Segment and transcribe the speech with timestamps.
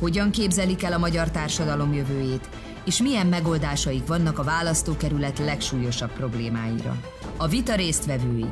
[0.00, 2.48] hogyan képzelik el a magyar társadalom jövőjét,
[2.84, 6.96] és milyen megoldásaik vannak a választókerület legsúlyosabb problémáira.
[7.36, 8.46] A vita résztvevői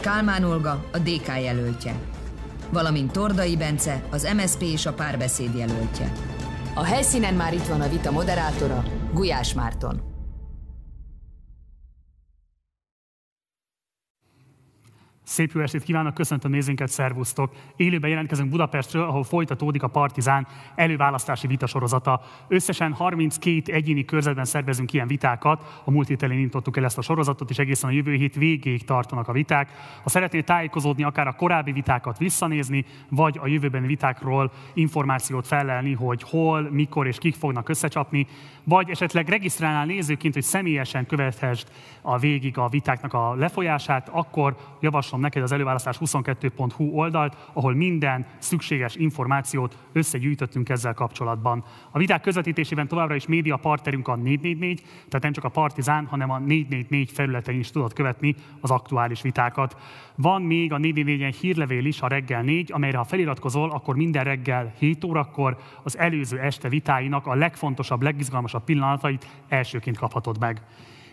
[0.00, 1.94] Kálmán Olga, a DK jelöltje,
[2.70, 6.12] valamint Tordai Bence, az MSP és a párbeszéd jelöltje.
[6.74, 10.15] A helyszínen már itt van a vita moderátora, Gulyás Márton.
[15.26, 17.52] Szép jó estét kívánok, köszöntöm nézőinket, szervusztok!
[17.76, 22.20] Élőben jelentkezünk Budapestről, ahol folytatódik a Partizán előválasztási vitasorozata.
[22.48, 25.82] Összesen 32 egyéni körzetben szervezünk ilyen vitákat.
[25.84, 29.28] A múlt héten indítottuk el ezt a sorozatot, és egészen a jövő hét végéig tartanak
[29.28, 29.70] a viták.
[30.02, 36.22] Ha szeretnél tájékozódni, akár a korábbi vitákat visszanézni, vagy a jövőbeni vitákról információt felelni, hogy
[36.22, 38.26] hol, mikor és kik fognak összecsapni,
[38.64, 41.68] vagy esetleg regisztrálnál nézőként, hogy személyesen követhessd
[42.02, 48.26] a végig a vitáknak a lefolyását, akkor javaslom neked az előválasztás 22.hu oldalt, ahol minden
[48.38, 51.64] szükséges információt összegyűjtöttünk ezzel kapcsolatban.
[51.90, 56.30] A viták közvetítésében továbbra is média partnerünk a 444, tehát nem csak a Partizán, hanem
[56.30, 59.76] a 444 felületein is tudod követni az aktuális vitákat.
[60.14, 64.74] Van még a 444-en hírlevél is, a reggel 4, amelyre ha feliratkozol, akkor minden reggel
[64.78, 70.62] 7 órakor az előző este vitáinak a legfontosabb, legizgalmasabb pillanatait elsőként kaphatod meg.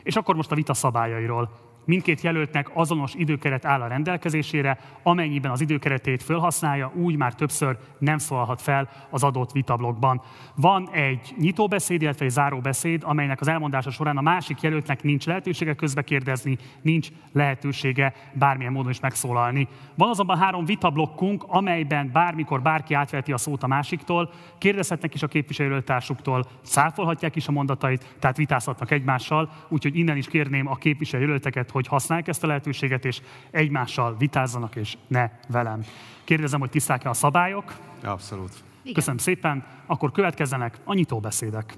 [0.04, 1.73] És akkor most a vita szabályairól.
[1.86, 8.18] Mindkét jelöltnek azonos időkeret áll a rendelkezésére, amennyiben az időkeretét felhasználja, úgy már többször nem
[8.18, 10.22] szólhat fel az adott vitablogban.
[10.56, 15.74] Van egy nyitóbeszéd, illetve egy záróbeszéd, amelynek az elmondása során a másik jelöltnek nincs lehetősége
[15.74, 19.68] közbekérdezni, nincs lehetősége bármilyen módon is megszólalni.
[19.96, 25.28] Van azonban három vitablokkunk, amelyben bármikor bárki átveheti a szót a másiktól, kérdezhetnek is a
[25.28, 31.88] képviselőtársuktól, száfolhatják is a mondatait, tehát vitázhatnak egymással, úgyhogy innen is kérném a képviselőteket, hogy
[31.88, 35.84] használják ezt a lehetőséget, és egymással vitázzanak, és ne velem.
[36.24, 37.76] Kérdezem, hogy tiszták-e a szabályok?
[38.04, 38.64] Abszolút.
[38.82, 38.94] Igen.
[38.94, 39.66] Köszönöm szépen.
[39.86, 41.78] Akkor következzenek a nyitóbeszédek.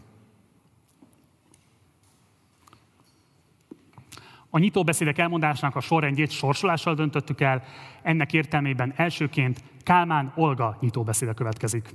[4.50, 7.64] A nyitóbeszédek elmondásának a sorrendjét sorsolással döntöttük el,
[8.02, 11.94] ennek értelmében elsőként Kálmán Olga nyitóbeszéde következik.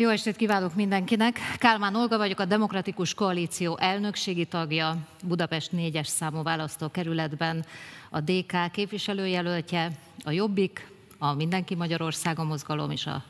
[0.00, 1.38] Jó estét kívánok mindenkinek!
[1.56, 7.64] Kálmán Olga vagyok, a Demokratikus Koalíció elnökségi tagja, Budapest 4-es számú választókerületben
[8.10, 9.90] a DK képviselőjelöltje,
[10.24, 13.24] a Jobbik, a Mindenki Magyarországa mozgalom és a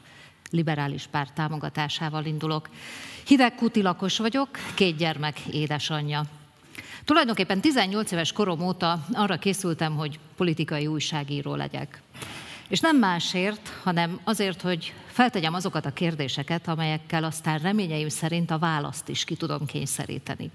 [0.51, 2.69] liberális párt támogatásával indulok.
[3.27, 6.23] Hidegkúti lakos vagyok, két gyermek édesanyja.
[7.05, 12.03] Tulajdonképpen 18 éves korom óta arra készültem, hogy politikai újságíró legyek.
[12.69, 18.59] És nem másért, hanem azért, hogy feltegyem azokat a kérdéseket, amelyekkel aztán reményeim szerint a
[18.59, 20.51] választ is ki tudom kényszeríteni.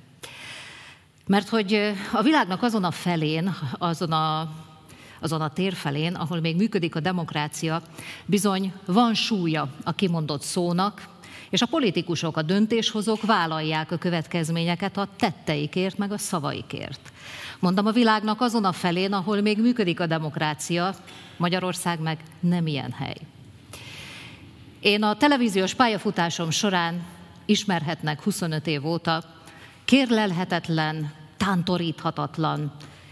[1.26, 4.52] Mert hogy a világnak azon a felén, azon a,
[5.20, 7.82] azon a tér felén, ahol még működik a demokrácia,
[8.26, 11.08] bizony van súlya a kimondott szónak,
[11.50, 17.12] és a politikusok, a döntéshozók vállalják a következményeket a tetteikért, meg a szavaikért.
[17.60, 20.96] Mondom a világnak azon a felén, ahol még működik a demokrácia,
[21.38, 23.18] Magyarország meg nem ilyen hely.
[24.80, 27.06] Én a televíziós pályafutásom során
[27.46, 29.24] ismerhetnek 25 év óta,
[29.86, 32.72] kérlelhetetlen, tántoríthatatlan,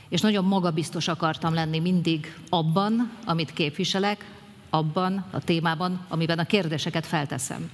[0.10, 4.26] és nagyon magabiztos akartam lenni mindig abban, amit képviselek,
[4.70, 7.72] abban a témában, amiben a kérdéseket felteszem.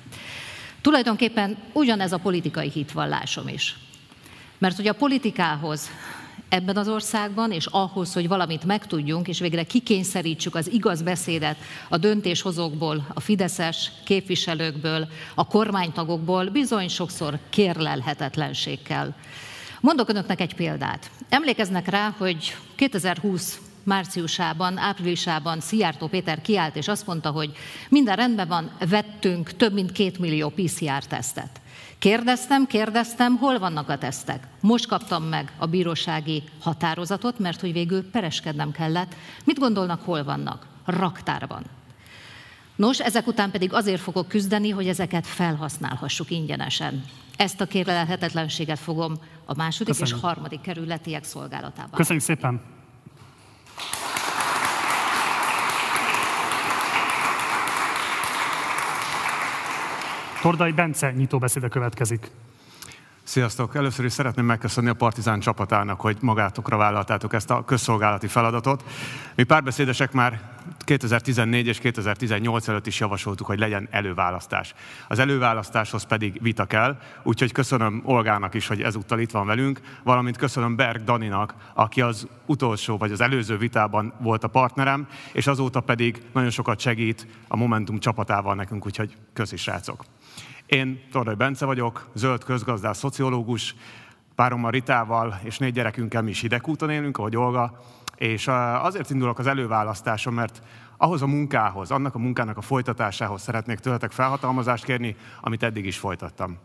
[0.81, 3.77] Tulajdonképpen ugyanez a politikai hitvallásom is.
[4.57, 5.89] Mert hogy a politikához
[6.49, 11.57] ebben az országban, és ahhoz, hogy valamit megtudjunk, és végre kikényszerítsük az igaz beszédet
[11.89, 19.13] a döntéshozókból, a fideszes képviselőkből, a kormánytagokból, bizony sokszor kérlelhetetlenség kell.
[19.81, 21.09] Mondok önöknek egy példát.
[21.29, 27.51] Emlékeznek rá, hogy 2020 márciusában, áprilisában Szijjártó Péter kiállt, és azt mondta, hogy
[27.89, 31.61] minden rendben van, vettünk több mint két millió PCR-tesztet.
[31.99, 34.47] Kérdeztem, kérdeztem, hol vannak a tesztek.
[34.61, 39.15] Most kaptam meg a bírósági határozatot, mert hogy végül pereskednem kellett.
[39.43, 40.65] Mit gondolnak, hol vannak?
[40.85, 41.63] Raktárban.
[42.75, 47.03] Nos, ezek után pedig azért fogok küzdeni, hogy ezeket felhasználhassuk ingyenesen.
[47.37, 49.13] Ezt a kérlelhetetlenséget fogom
[49.45, 50.15] a második Köszönjük.
[50.15, 51.91] és harmadik kerületiek szolgálatában.
[51.91, 52.76] Köszönjük szépen!
[60.41, 62.31] Tordai Bence nyitóbeszéde következik.
[63.23, 63.75] Sziasztok!
[63.75, 68.83] Először is szeretném megköszönni a Partizán csapatának, hogy magátokra vállaltátok ezt a közszolgálati feladatot.
[69.35, 70.41] Mi párbeszédesek már
[70.79, 74.73] 2014 és 2018 előtt is javasoltuk, hogy legyen előválasztás.
[75.07, 80.37] Az előválasztáshoz pedig vita kell, úgyhogy köszönöm Olgának is, hogy ezúttal itt van velünk, valamint
[80.37, 85.79] köszönöm Berg Daninak, aki az utolsó vagy az előző vitában volt a partnerem, és azóta
[85.79, 90.03] pedig nagyon sokat segít a Momentum csapatával nekünk, úgyhogy köszi srácok!
[90.67, 93.75] Én Tordai Bence vagyok, zöld közgazdás, szociológus,
[94.35, 97.79] párommal Ritával és négy gyerekünkkel mi is hidegúton élünk, ahogy Olga,
[98.15, 98.47] és
[98.81, 100.61] azért indulok az előválasztáson, mert
[100.97, 105.97] ahhoz a munkához, annak a munkának a folytatásához szeretnék tőletek felhatalmazást kérni, amit eddig is
[105.97, 106.57] folytattam.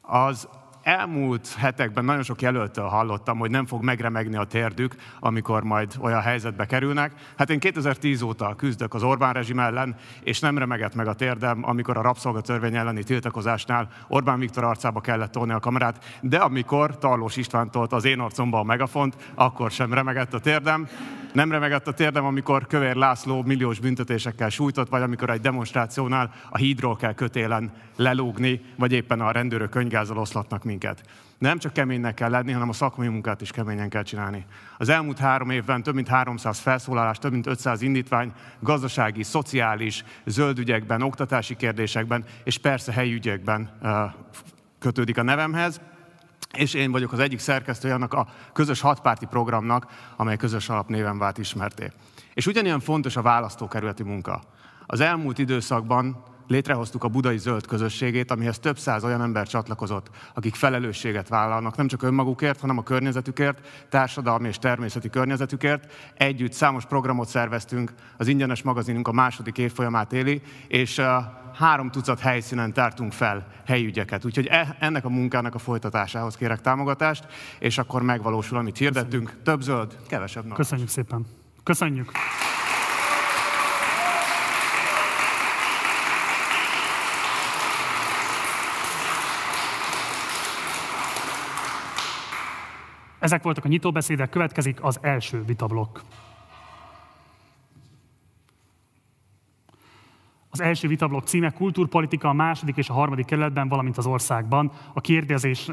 [0.00, 0.48] Az
[0.86, 6.20] elmúlt hetekben nagyon sok jelöltől hallottam, hogy nem fog megremegni a térdük, amikor majd olyan
[6.20, 7.12] helyzetbe kerülnek.
[7.36, 11.60] Hát én 2010 óta küzdök az Orbán rezsim ellen, és nem remegett meg a térdem,
[11.62, 17.36] amikor a rabszolgatörvény elleni tiltakozásnál Orbán Viktor arcába kellett tolni a kamerát, de amikor Tarlós
[17.36, 20.88] István tolta az én arcomba a megafont, akkor sem remegett a térdem.
[21.32, 26.56] Nem remegett a térdem, amikor Kövér László milliós büntetésekkel sújtott, vagy amikor egy demonstrációnál a
[26.56, 30.75] hídról kell kötélen lelógni, vagy éppen a rendőrök könygázzal oszlatnak minket.
[31.38, 34.44] Nem csak keménynek kell lenni, hanem a szakmai munkát is keményen kell csinálni.
[34.78, 40.58] Az elmúlt három évben több mint 300 felszólalás, több mint 500 indítvány, gazdasági, szociális, zöld
[40.58, 43.70] ügyekben, oktatási kérdésekben, és persze helyi ügyekben
[44.78, 45.80] kötődik a nevemhez
[46.56, 49.86] és én vagyok az egyik szerkesztője annak a közös hatpárti programnak,
[50.16, 51.92] amely közös alapnéven vált ismerté.
[52.34, 54.42] És ugyanilyen fontos a választókerületi munka.
[54.86, 60.54] Az elmúlt időszakban létrehoztuk a budai zöld közösségét, amihez több száz olyan ember csatlakozott, akik
[60.54, 65.92] felelősséget vállalnak, nem csak önmagukért, hanem a környezetükért, társadalmi és természeti környezetükért.
[66.14, 71.00] Együtt számos programot szerveztünk, az ingyenes magazinunk a második évfolyamát éli, és
[71.54, 74.24] három tucat helyszínen tártunk fel helyi ügyeket.
[74.24, 77.26] Úgyhogy e, ennek a munkának a folytatásához kérek támogatást,
[77.58, 79.36] és akkor megvalósul, amit hirdettünk.
[79.44, 80.56] Több zöld, kevesebb nap.
[80.56, 81.26] Köszönjük szépen.
[81.62, 82.12] Köszönjük.
[93.18, 95.98] Ezek voltak a nyitóbeszédek, következik az első vitablokk.
[100.56, 104.72] Az első vitablok címe Kultúrpolitika a második és a harmadik kerületben, valamint az országban.
[104.92, 105.68] A kérdezés,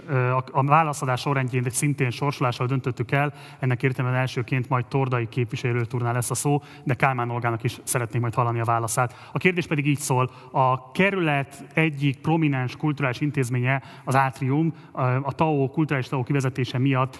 [0.52, 3.34] a válaszadás sorrendjén egy szintén sorsolással döntöttük el.
[3.60, 8.34] Ennek értelemben elsőként majd Tordai képviselőturnál lesz a szó, de Kálmán Olgának is szeretnék majd
[8.34, 9.30] hallani a válaszát.
[9.32, 10.32] A kérdés pedig így szól.
[10.52, 14.74] A kerület egyik prominens kulturális intézménye, az Átrium,
[15.22, 17.20] a TAO, kulturális TAO kivezetése miatt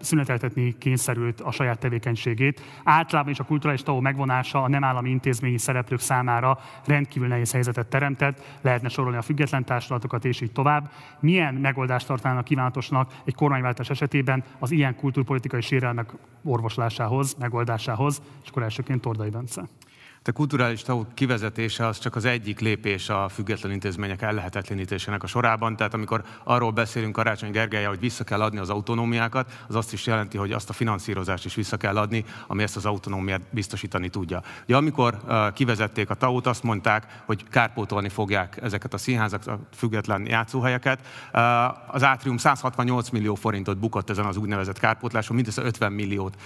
[0.00, 2.62] szüneteltetni kényszerült a saját tevékenységét.
[2.84, 6.58] Általában is a kulturális TAO megvonása a nem állami intézményi szereplők számára
[6.98, 10.90] rendkívül nehéz helyzetet teremtett, lehetne sorolni a független társulatokat és így tovább.
[11.20, 16.12] Milyen megoldást tartanának kívánatosnak egy kormányváltás esetében az ilyen kultúrpolitikai sérelmek
[16.44, 19.62] orvoslásához, megoldásához, és akkor elsőként Tordai Bence.
[20.24, 25.76] A kulturális tagok kivezetése az csak az egyik lépés a független intézmények ellehetetlenítésének a sorában.
[25.76, 30.06] Tehát amikor arról beszélünk Karácsony Gergelye, hogy vissza kell adni az autonómiákat, az azt is
[30.06, 34.42] jelenti, hogy azt a finanszírozást is vissza kell adni, ami ezt az autonómiát biztosítani tudja.
[34.64, 35.18] Ugye amikor
[35.54, 41.06] kivezették a TAU-t, azt mondták, hogy kárpótolni fogják ezeket a színházak, a független játszóhelyeket.
[41.86, 46.36] Az Átrium 168 millió forintot bukott ezen az úgynevezett kárpótláson, mindössze 50 milliót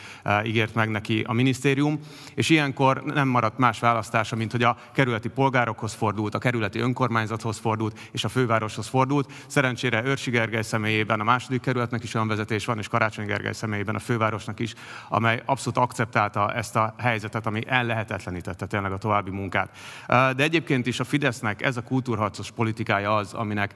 [0.45, 1.99] ígért meg neki a minisztérium,
[2.35, 7.59] és ilyenkor nem maradt más választása, mint hogy a kerületi polgárokhoz fordult, a kerületi önkormányzathoz
[7.59, 9.33] fordult, és a fővároshoz fordult.
[9.47, 13.95] Szerencsére Őrsi Gergely személyében a második kerületnek is olyan vezetés van, és Karácsony Gergely személyében
[13.95, 14.75] a fővárosnak is,
[15.09, 19.71] amely abszolút akceptálta ezt a helyzetet, ami ellehetetlenítette tényleg a további munkát.
[20.07, 23.75] De egyébként is a Fidesznek ez a kultúrharcos politikája az, aminek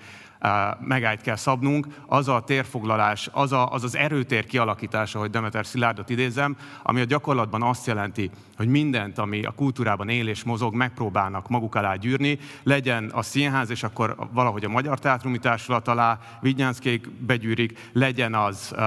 [0.80, 6.10] megállt kell szabnunk, az a térfoglalás, az, a, az az erőtér kialakítása, hogy Demeter Szilárdot
[6.10, 11.48] idézem, ami a gyakorlatban azt jelenti, hogy mindent, ami a kultúrában él és mozog, megpróbálnak
[11.48, 17.10] maguk alá gyűrni, legyen a színház, és akkor valahogy a Magyar Teátrumi Társulat alá Vignyánszkék
[17.10, 18.82] begyűrik, legyen az uh,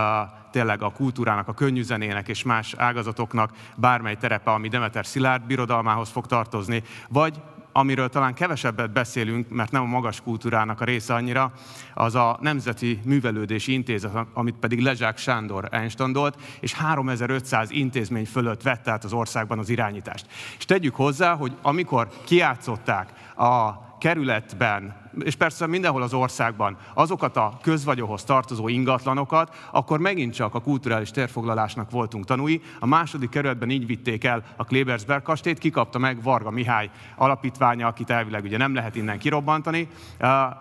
[0.51, 6.25] tényleg a kultúrának, a könnyűzenének és más ágazatoknak bármely terepe, ami Demeter Szilárd birodalmához fog
[6.25, 7.41] tartozni, vagy
[7.79, 11.51] amiről talán kevesebbet beszélünk, mert nem a magas kultúrának a része annyira,
[11.93, 18.87] az a Nemzeti Művelődési Intézet, amit pedig Lezsák Sándor einstandolt, és 3500 intézmény fölött vett
[18.87, 20.25] át az országban az irányítást.
[20.57, 27.57] És tegyük hozzá, hogy amikor kiátszották a kerületben, és persze mindenhol az országban azokat a
[27.61, 32.61] közvagyóhoz tartozó ingatlanokat, akkor megint csak a kulturális térfoglalásnak voltunk tanúi.
[32.79, 38.09] A második kerületben így vitték el a Klebersberg kastélyt, kikapta meg Varga Mihály alapítványa, akit
[38.09, 39.87] elvileg ugye nem lehet innen kirobbantani.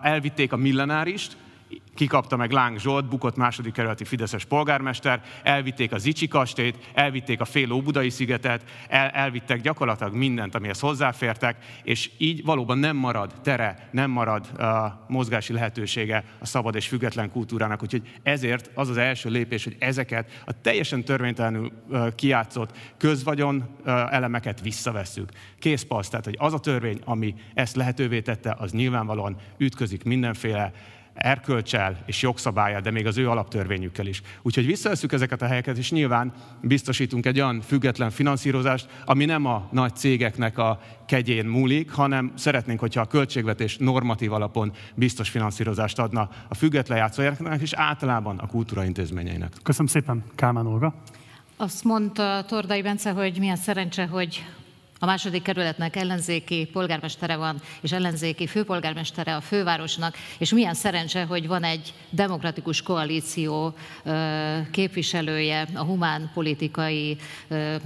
[0.01, 1.37] Elvitték a millenárist,
[1.95, 7.45] kikapta meg Láng Zsolt, bukott második kerületi Fideszes polgármester, elvitték a Zicsi kastélyt, elvitték a
[7.45, 13.89] fél Óbudai szigetet, el, elvittek gyakorlatilag mindent, amihez hozzáfértek, és így valóban nem marad tere,
[13.91, 14.65] nem marad uh,
[15.07, 17.83] mozgási lehetősége a szabad és független kultúrának.
[17.83, 24.61] Úgyhogy ezért az az első lépés, hogy ezeket a teljesen törvénytelenül uh, kiátszott közvagyon elemeket
[24.61, 25.29] visszavesszük.
[25.59, 30.71] Készpassz, tehát hogy az a törvény, ami ezt lehetővé tette, az nyilvánvalóan ütközik mindenféle
[31.19, 34.21] erkölcsel és jogszabályal, de még az ő alaptörvényükkel is.
[34.41, 39.67] Úgyhogy visszavesszük ezeket a helyeket, és nyilván biztosítunk egy olyan független finanszírozást, ami nem a
[39.71, 46.29] nagy cégeknek a kegyén múlik, hanem szeretnénk, hogyha a költségvetés normatív alapon biztos finanszírozást adna
[46.47, 49.53] a független játszójáraknak és általában a kultúraintézményeinek.
[49.63, 50.93] Köszönöm szépen, Kálmán Olga.
[51.57, 54.45] Azt mondta Tordai Bence, hogy milyen szerencse, hogy
[54.99, 61.47] a második kerületnek ellenzéki polgármestere van, és ellenzéki főpolgármestere a fővárosnak, és milyen szerencse, hogy
[61.47, 63.73] van egy demokratikus koalíció
[64.71, 67.17] képviselője a humán politikai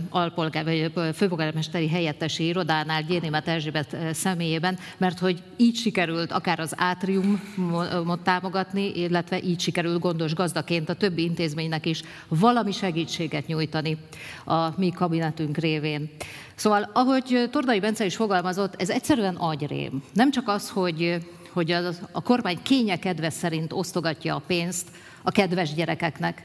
[0.09, 8.23] alpolgár, vagy főpolgármesteri helyettesi irodánál, Gyénémet Erzsébet személyében, mert hogy így sikerült akár az átriumot
[8.23, 13.97] támogatni, illetve így sikerült gondos gazdaként a többi intézménynek is valami segítséget nyújtani
[14.45, 16.09] a mi kabinetünk révén.
[16.55, 20.03] Szóval, ahogy Tordai Bence is fogalmazott, ez egyszerűen agyrém.
[20.13, 24.87] Nem csak az, hogy, hogy a, a kormány kénye kedve szerint osztogatja a pénzt
[25.21, 26.43] a kedves gyerekeknek,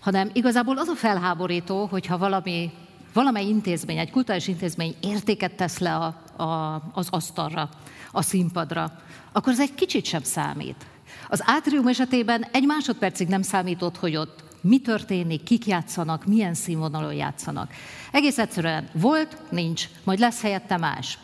[0.00, 2.70] hanem igazából az a felháborító, hogyha valami,
[3.12, 7.68] valamely intézmény, egy kulturális intézmény értéket tesz le a, a, az asztalra,
[8.12, 8.92] a színpadra,
[9.32, 10.86] akkor ez egy kicsit sem számít.
[11.28, 17.14] Az átrium esetében egy másodpercig nem számított, hogy ott mi történik, kik játszanak, milyen színvonalon
[17.14, 17.72] játszanak.
[18.12, 21.18] Egész egyszerűen volt, nincs, majd lesz helyette más.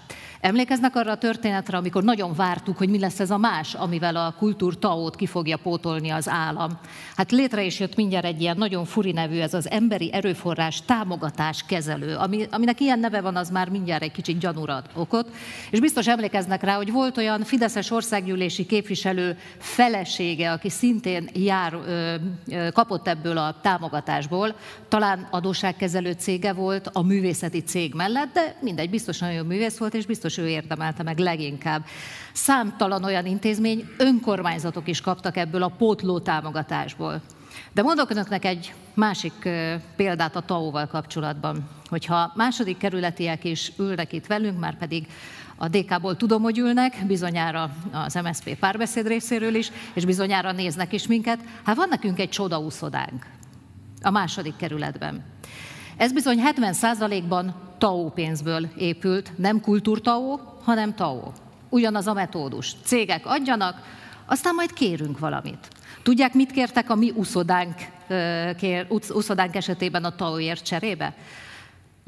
[0.46, 4.34] Emlékeznek arra a történetre, amikor nagyon vártuk, hogy mi lesz ez a más, amivel a
[4.38, 6.78] kultúrtaót ki fogja pótolni az állam.
[7.16, 11.64] Hát létre is jött mindjárt egy ilyen nagyon furi nevű, ez az emberi erőforrás támogatás
[11.68, 15.30] kezelő, ami, aminek ilyen neve van, az már mindjárt egy kicsit gyanúrat okot.
[15.70, 22.14] És biztos emlékeznek rá, hogy volt olyan Fideszes országgyűlési képviselő felesége, aki szintén jár, ö,
[22.50, 24.54] ö, kapott ebből a támogatásból.
[24.88, 30.06] Talán adósságkezelő cége volt a művészeti cég mellett, de mindegy, biztos nagyon művész volt, és
[30.06, 31.84] biztos ő érdemelte meg leginkább.
[32.32, 37.22] Számtalan olyan intézmény, önkormányzatok is kaptak ebből a pótló támogatásból.
[37.72, 39.48] De mondok önöknek egy másik
[39.96, 41.68] példát a TAO-val kapcsolatban.
[41.88, 45.06] Hogyha második kerületiek is ülnek itt velünk, már pedig
[45.56, 51.06] a DK-ból tudom, hogy ülnek, bizonyára az MSZP párbeszéd részéről is, és bizonyára néznek is
[51.06, 51.38] minket.
[51.64, 53.26] Hát van nekünk egy csodaúszodánk
[54.02, 55.24] a második kerületben.
[55.96, 61.32] Ez bizony 70%-ban TAO pénzből épült, nem kultúrTAO, hanem TAO.
[61.68, 62.72] Ugyanaz a metódus.
[62.84, 63.82] Cégek adjanak,
[64.26, 65.68] aztán majd kérünk valamit.
[66.02, 67.74] Tudják, mit kértek a mi uszodánk,
[68.56, 71.14] kér, uszodánk esetében a TAO-ért cserébe?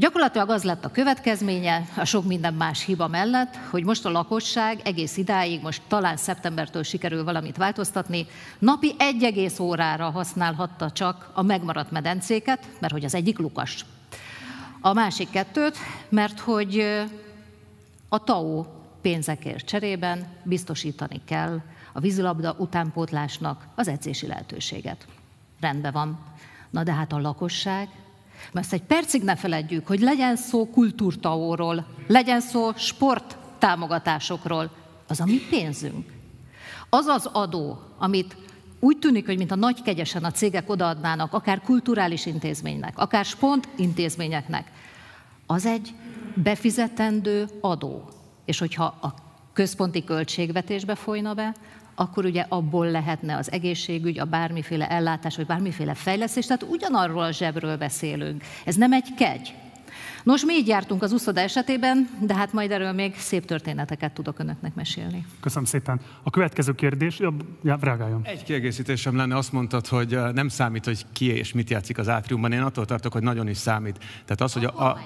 [0.00, 4.80] Gyakorlatilag az lett a következménye, a sok minden más hiba mellett, hogy most a lakosság
[4.84, 8.26] egész idáig, most talán szeptembertől sikerül valamit változtatni,
[8.58, 13.84] napi egy egész órára használhatta csak a megmaradt medencéket, mert hogy az egyik lukas.
[14.80, 15.76] A másik kettőt,
[16.08, 16.78] mert hogy
[18.08, 18.66] a TAO
[19.00, 21.60] pénzekért cserében biztosítani kell
[21.92, 25.06] a vízilabda utánpótlásnak az edzési lehetőséget.
[25.60, 26.18] Rendben van.
[26.70, 27.88] Na de hát a lakosság,
[28.52, 34.70] mert ezt egy percig ne feledjük, hogy legyen szó kultúrtaóról, legyen szó sport támogatásokról,
[35.08, 36.12] az a mi pénzünk.
[36.90, 38.36] Az az adó, amit
[38.80, 43.68] úgy tűnik, hogy mint a nagy kegyesen a cégek odaadnának, akár kulturális intézménynek, akár spont
[43.76, 44.72] intézményeknek,
[45.46, 45.94] az egy
[46.34, 48.08] befizetendő adó.
[48.44, 49.14] És hogyha a
[49.52, 51.54] központi költségvetésbe folyna be,
[51.98, 57.32] akkor ugye abból lehetne az egészségügy, a bármiféle ellátás, vagy bármiféle fejlesztés, tehát ugyanarról a
[57.32, 58.42] zsebről beszélünk.
[58.64, 59.54] Ez nem egy kegy.
[60.22, 64.38] Nos, mi így jártunk az úszoda esetében, de hát majd erről még szép történeteket tudok
[64.38, 65.26] önöknek mesélni.
[65.40, 66.00] Köszönöm szépen.
[66.22, 67.18] A következő kérdés,
[67.62, 68.20] ja, reagáljon.
[68.24, 72.52] Egy kiegészítésem lenne, azt mondtad, hogy nem számít, hogy ki és mit játszik az átriumban.
[72.52, 73.98] Én attól tartok, hogy nagyon is számít.
[73.98, 74.98] Tehát az, hogy a, a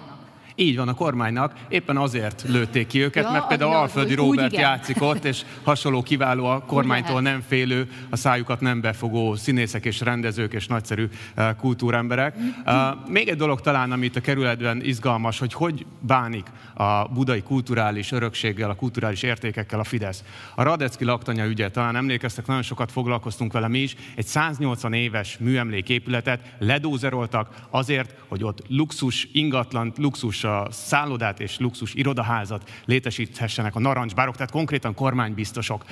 [0.55, 5.03] Így van a kormánynak, éppen azért lőtték ki őket, ja, mert például Alföldi Robert játszik
[5.03, 10.53] ott, és hasonló kiváló a kormánytól nem félő, a szájukat nem befogó színészek és rendezők
[10.53, 12.37] és nagyszerű uh, kultúremberek.
[12.67, 12.75] Uh,
[13.09, 18.71] még egy dolog talán, amit a kerületben izgalmas, hogy hogy bánik a budai kulturális örökséggel,
[18.71, 20.25] a kulturális értékekkel a Fidesz.
[20.55, 25.39] A Radecki laktanya ügye, talán emlékeztek, nagyon sokat foglalkoztunk vele mi is, egy 180 éves
[25.39, 34.35] műemléképületet ledózeroltak azért, hogy ott luxus ingatlan, luxus szállodát és luxus irodaházat létesíthessenek a narancsbárok,
[34.35, 35.85] tehát konkrétan kormánybiztosok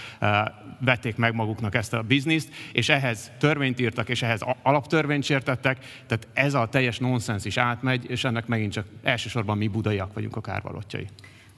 [0.80, 6.28] vették meg maguknak ezt a bizniszt, és ehhez törvényt írtak, és ehhez alaptörvényt sértettek, tehát
[6.32, 10.40] ez a teljes nonsens is átmegy, és ennek megint csak elsősorban mi budaiak vagyunk a
[10.40, 11.08] kárvalótjai.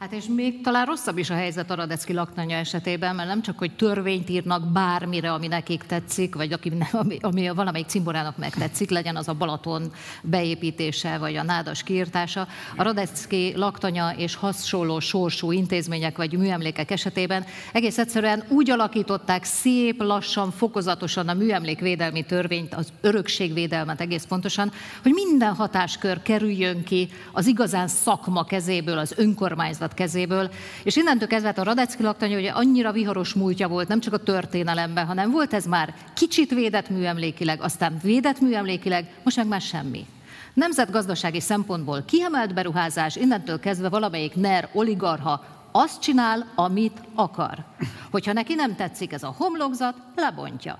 [0.02, 3.58] Hát és még talán rosszabb is a helyzet a Radecki laktanya esetében, mert nem csak,
[3.58, 9.16] hogy törvényt írnak bármire, ami nekik tetszik, vagy aki, ami, ami valamelyik cimborának megtetszik, legyen
[9.16, 9.92] az a Balaton
[10.22, 12.46] beépítése, vagy a nádas kiirtása.
[12.76, 20.02] A Radecki laktanya és hasonló sorsú intézmények vagy műemlékek esetében egész egyszerűen úgy alakították szép,
[20.02, 27.46] lassan, fokozatosan a műemlékvédelmi törvényt, az örökségvédelmet egész pontosan, hogy minden hatáskör kerüljön ki az
[27.46, 30.50] igazán szakma kezéből, az önkormányzat Árpád kezéből.
[30.82, 34.22] És innentől kezdve hát a Radecki laktanya ugye annyira viharos múltja volt, nem csak a
[34.22, 40.06] történelemben, hanem volt ez már kicsit védett műemlékileg, aztán védett műemlékileg, most meg már semmi.
[40.54, 47.64] Nemzetgazdasági szempontból kiemelt beruházás, innentől kezdve valamelyik NER oligarha azt csinál, amit akar.
[48.10, 50.78] Hogyha neki nem tetszik ez a homlokzat, lebontja.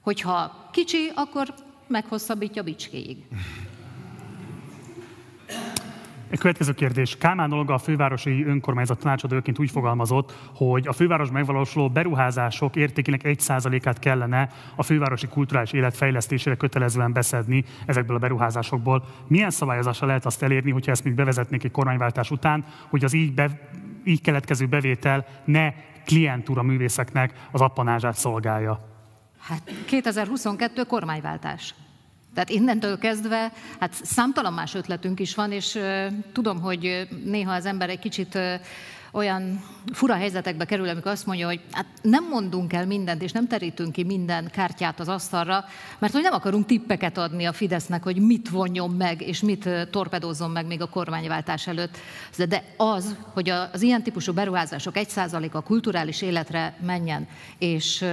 [0.00, 1.54] Hogyha kicsi, akkor
[1.86, 3.16] meghosszabbítja bicskéig.
[6.38, 7.16] Következő kérdés.
[7.16, 13.98] Kálmán Olga a fővárosi önkormányzat tanácsadóként úgy fogalmazott, hogy a főváros megvalósuló beruházások értékének 1%-át
[13.98, 19.04] kellene a fővárosi kulturális élet fejlesztésére kötelezően beszedni ezekből a beruházásokból.
[19.26, 23.34] Milyen szabályozással lehet azt elérni, hogyha ezt még bevezetnék egy kormányváltás után, hogy az így,
[23.34, 23.70] be,
[24.04, 25.72] így keletkező bevétel ne
[26.04, 28.88] klientúra művészeknek az appanázsát szolgálja?
[29.38, 31.74] Hát 2022 kormányváltás.
[32.34, 35.78] Tehát innentől kezdve, hát számtalan más ötletünk is van, és
[36.32, 38.38] tudom, hogy néha az ember egy kicsit
[39.12, 43.46] olyan fura helyzetekbe kerül, amikor azt mondja, hogy hát nem mondunk el mindent, és nem
[43.46, 45.64] terítünk ki minden kártyát az asztalra,
[45.98, 50.50] mert hogy nem akarunk tippeket adni a Fidesznek, hogy mit vonjon meg, és mit torpedózzon
[50.50, 51.96] meg még a kormányváltás előtt.
[52.48, 55.12] De az, hogy az ilyen típusú beruházások egy
[55.52, 58.04] a kulturális életre menjen, és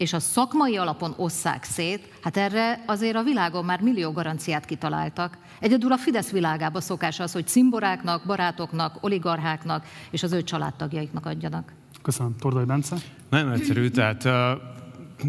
[0.00, 5.38] és a szakmai alapon osszák szét, hát erre azért a világon már millió garanciát kitaláltak.
[5.60, 11.72] Egyedül a Fidesz világában szokás az, hogy cimboráknak, barátoknak, oligarcháknak és az ő családtagjaiknak adjanak.
[12.02, 12.36] Köszönöm.
[12.36, 12.96] Tordai Bence?
[13.30, 14.28] Nagyon egyszerű, tehát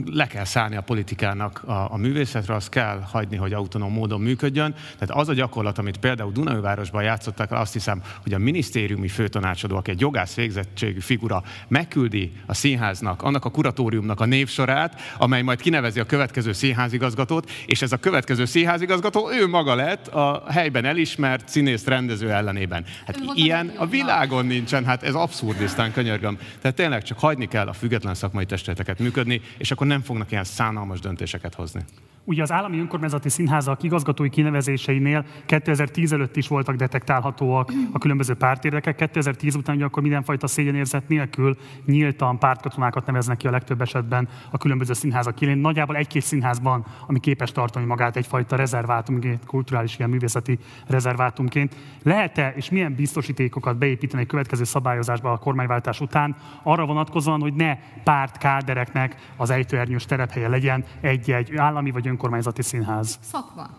[0.06, 4.74] le kell szállni a politikának a, a művészetre, azt kell hagyni, hogy autonóm módon működjön.
[4.74, 9.92] Tehát az a gyakorlat, amit például Dunaújvárosban játszottak, azt hiszem, hogy a minisztériumi főtanácsadó, aki
[9.92, 16.00] egy jogász végzettségű figura, megküldi a színháznak, annak a kuratóriumnak a névsorát, amely majd kinevezi
[16.00, 21.86] a következő színházigazgatót, és ez a következő színházigazgató ő maga lett a helyben elismert színész
[21.86, 22.86] rendező ellenében.
[23.06, 26.38] Hát ő ilyen a világon nincsen, hát ez abszurdisztán könyörgöm.
[26.62, 30.44] Tehát tényleg csak hagyni kell a független szakmai testületeket működni, és akkor nem fognak ilyen
[30.44, 31.84] szánalmas döntéseket hozni.
[32.24, 38.96] Ugye az állami önkormányzati színházak igazgatói kinevezéseinél 2010 előtt is voltak detektálhatóak a különböző pártérdekek.
[38.96, 44.94] 2010 után akkor mindenfajta szégyenérzet nélkül nyíltan pártkatonákat neveznek ki a legtöbb esetben a különböző
[44.94, 45.58] színházak élén.
[45.58, 51.76] Nagyjából egy-két színházban, ami képes tartani magát egyfajta rezervátumként, kulturális ilyen művészeti rezervátumként.
[52.04, 57.78] Lehet-e és milyen biztosítékokat beépíteni a következő szabályozásba a kormányváltás után arra vonatkozóan, hogy ne
[58.04, 63.20] pártkádereknek az ejtőernyős terephelye legyen egy-egy állami vagy önkormányzati színház?
[63.32, 63.70] Szakma.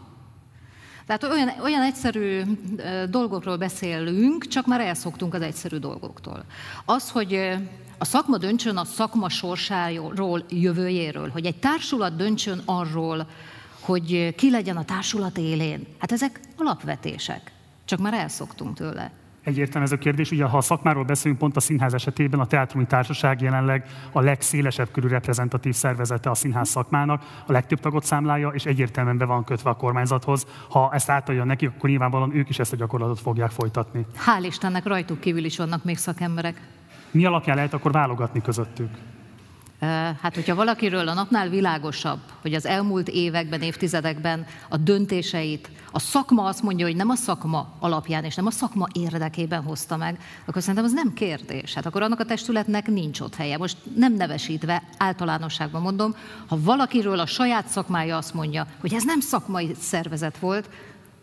[1.06, 2.42] Tehát olyan, olyan egyszerű
[3.08, 6.44] dolgokról beszélünk, csak már elszoktunk az egyszerű dolgoktól.
[6.84, 7.34] Az, hogy
[7.98, 13.26] a szakma döntsön a szakma sorsáról, jövőjéről, hogy egy társulat döntsön arról,
[13.80, 15.86] hogy ki legyen a társulat élén.
[15.98, 17.52] Hát ezek alapvetések,
[17.84, 19.12] csak már elszoktunk tőle.
[19.44, 20.30] Egyértelmű ez a kérdés.
[20.30, 24.90] Ugye, ha a szakmáról beszélünk, pont a színház esetében a Teátrumi Társaság jelenleg a legszélesebb
[24.90, 29.70] körű reprezentatív szervezete a színház szakmának, a legtöbb tagot számlája, és egyértelműen be van kötve
[29.70, 30.46] a kormányzathoz.
[30.68, 34.06] Ha ezt átadja neki, akkor nyilvánvalóan ők is ezt a gyakorlatot fogják folytatni.
[34.26, 36.60] Hál' Istennek rajtuk kívül is vannak még szakemberek.
[37.10, 38.88] Mi alapján lehet akkor válogatni közöttük?
[40.22, 46.44] Hát, hogyha valakiről a napnál világosabb, hogy az elmúlt években, évtizedekben a döntéseit, a szakma
[46.44, 50.62] azt mondja, hogy nem a szakma alapján és nem a szakma érdekében hozta meg, akkor
[50.62, 51.74] szerintem az nem kérdés.
[51.74, 53.56] Hát akkor annak a testületnek nincs ott helye.
[53.56, 56.14] Most nem nevesítve, általánosságban mondom,
[56.46, 60.70] ha valakiről a saját szakmája azt mondja, hogy ez nem szakmai szervezet volt,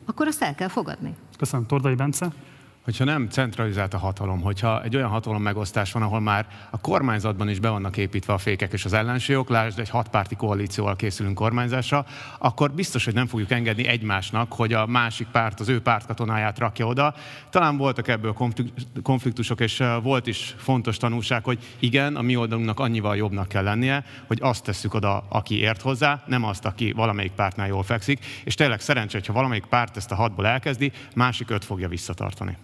[0.06, 1.16] akkor azt el kell fogadni.
[1.38, 2.28] Köszönöm, Tordai Bence
[2.90, 7.50] hogyha nem centralizált a hatalom, hogyha egy olyan hatalom megosztás van, ahol már a kormányzatban
[7.50, 12.06] is be vannak építve a fékek és az ellenségok, lásd, egy hatpárti koalícióval készülünk kormányzásra,
[12.38, 16.86] akkor biztos, hogy nem fogjuk engedni egymásnak, hogy a másik párt az ő pártkatonáját rakja
[16.86, 17.14] oda.
[17.50, 18.36] Talán voltak ebből
[19.04, 24.06] konfliktusok, és volt is fontos tanulság, hogy igen, a mi oldalunknak annyival jobbnak kell lennie,
[24.28, 28.56] hogy azt tesszük oda, aki ért hozzá, nem azt, aki valamelyik pártnál jól fekszik, és
[28.56, 32.58] tényleg szerencsé, hogyha valamelyik párt ezt a hatból elkezdi, másik öt fogja visszatartani.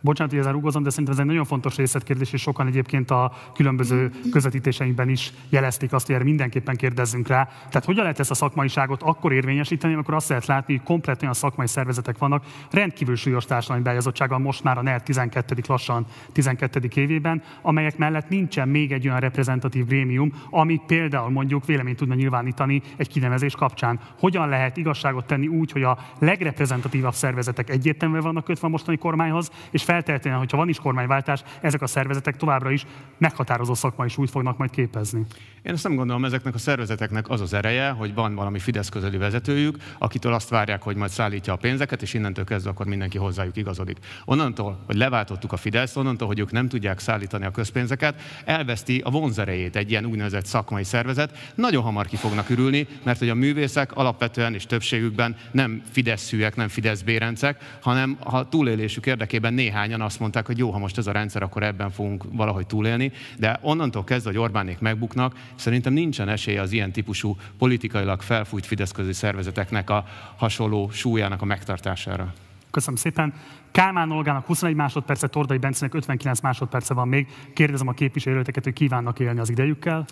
[0.00, 3.32] Bocsánat, hogy ezzel rugozom, de szerintem ez egy nagyon fontos részletkérdés, és sokan egyébként a
[3.54, 7.44] különböző közvetítéseinkben is jelezték azt, hogy erre mindenképpen kérdezzünk rá.
[7.44, 11.34] Tehát hogyan lehet ezt a szakmaiságot akkor érvényesíteni, amikor azt lehet látni, hogy komplet olyan
[11.34, 15.56] szakmai szervezetek vannak, rendkívül súlyos társadalmi beállítottsággal most már a NER 12.
[15.66, 16.88] lassan 12.
[16.94, 22.82] évében, amelyek mellett nincsen még egy olyan reprezentatív grémium, ami például mondjuk véleményt tudna nyilvánítani
[22.96, 24.00] egy kinevezés kapcsán.
[24.18, 29.50] Hogyan lehet igazságot tenni úgy, hogy a legreprezentatívabb szervezetek egyértelműen vannak kötve a mostani kormányhoz,
[29.70, 32.86] és feltétlenül, hogyha van is kormányváltás, ezek a szervezetek továbbra is
[33.18, 35.26] meghatározó szakmai súlyt fognak majd képezni.
[35.62, 39.16] Én ezt nem gondolom, ezeknek a szervezeteknek az az ereje, hogy van valami Fidesz közeli
[39.16, 43.56] vezetőjük, akitől azt várják, hogy majd szállítja a pénzeket, és innentől kezdve akkor mindenki hozzájuk
[43.56, 43.98] igazodik.
[44.24, 49.10] Onnantól, hogy leváltottuk a Fidesz, onnantól, hogy ők nem tudják szállítani a közpénzeket, elveszti a
[49.10, 51.52] vonzerejét egy ilyen úgynevezett szakmai szervezet.
[51.54, 56.68] Nagyon hamar ki fognak ürülni, mert hogy a művészek alapvetően és többségükben nem Fidesz-szűek, nem
[56.68, 61.12] Fidesz bérencek, hanem ha túlélésük érdekében néhányan azt mondták, hogy jó, ha most ez a
[61.12, 66.60] rendszer, akkor ebben fogunk valahogy túlélni, de onnantól kezdve, hogy Orbánék megbuknak, Szerintem nincsen esélye
[66.60, 70.04] az ilyen típusú politikailag felfújt fideszközi szervezeteknek a
[70.36, 72.32] hasonló súlyának a megtartására.
[72.70, 73.34] Köszönöm szépen.
[73.70, 77.26] Kálmán Olgának 21 másodperce, Tordai Bencenek 59 másodperce van még.
[77.54, 80.06] Kérdezem a képviselőteket, hogy kívánnak élni az idejükkel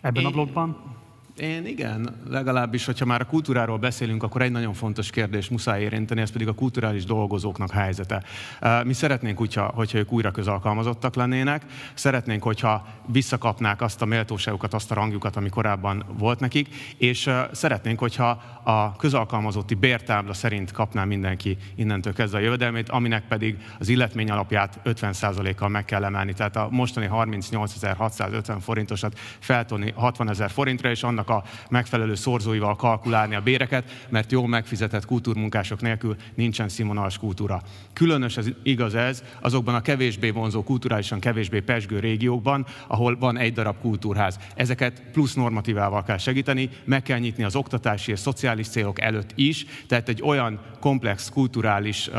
[0.00, 0.28] ebben Én...
[0.28, 0.76] a blogban.
[1.40, 6.20] Én igen, legalábbis, hogyha már a kultúráról beszélünk, akkor egy nagyon fontos kérdés muszáj érinteni,
[6.20, 8.22] ez pedig a kulturális dolgozóknak helyzete.
[8.84, 14.90] Mi szeretnénk, hogyha, hogyha ők újra közalkalmazottak lennének, szeretnénk, hogyha visszakapnák azt a méltóságukat, azt
[14.90, 18.28] a rangjukat, ami korábban volt nekik, és szeretnénk, hogyha
[18.62, 24.80] a közalkalmazotti bértábla szerint kapná mindenki innentől kezdve a jövedelmét, aminek pedig az illetmény alapját
[24.84, 26.32] 50%-kal meg kell emelni.
[26.32, 33.34] Tehát a mostani 38.650 forintosat feltolni 60 ezer forintra, és annak a megfelelő szorzóival kalkulálni
[33.34, 37.62] a béreket, mert jó megfizetett kultúrmunkások nélkül nincsen színvonalas kultúra.
[37.92, 43.52] Különös ez, igaz ez azokban a kevésbé vonzó, kulturálisan kevésbé pesgő régiókban, ahol van egy
[43.52, 44.38] darab kultúrház.
[44.54, 49.66] Ezeket plusz normatívával kell segíteni, meg kell nyitni az oktatási és szociális célok előtt is,
[49.86, 52.14] tehát egy olyan komplex kulturális uh,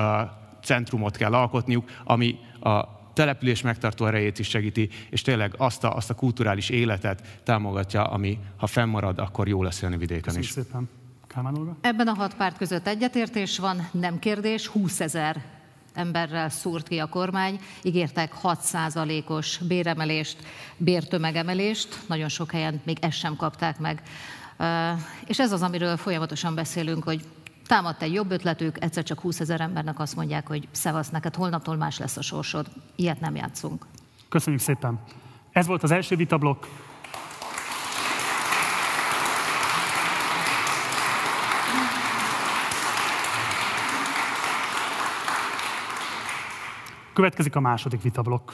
[0.64, 6.10] centrumot kell alkotniuk, ami a település megtartó erejét is segíti, és tényleg azt a, azt
[6.10, 10.50] a kulturális életet támogatja, ami ha fennmarad, akkor jó lesz élni vidéken is.
[10.50, 10.90] szépen.
[11.28, 15.44] Kálmán Ebben a hat párt között egyetértés van, nem kérdés, 20 ezer
[15.94, 20.38] emberrel szúrt ki a kormány, ígértek 6%-os béremelést,
[20.78, 24.02] bértömegemelést, nagyon sok helyen még ezt sem kapták meg.
[25.26, 27.26] És ez az, amiről folyamatosan beszélünk, hogy
[27.72, 31.76] támadt egy jobb ötletük, egyszer csak 20 ezer embernek azt mondják, hogy szevasz neked, holnaptól
[31.76, 32.68] más lesz a sorsod.
[32.96, 33.86] Ilyet nem játszunk.
[34.30, 35.00] Köszönjük szépen.
[35.52, 36.66] Ez volt az első vitablokk.
[47.14, 48.52] Következik a második vitablokk.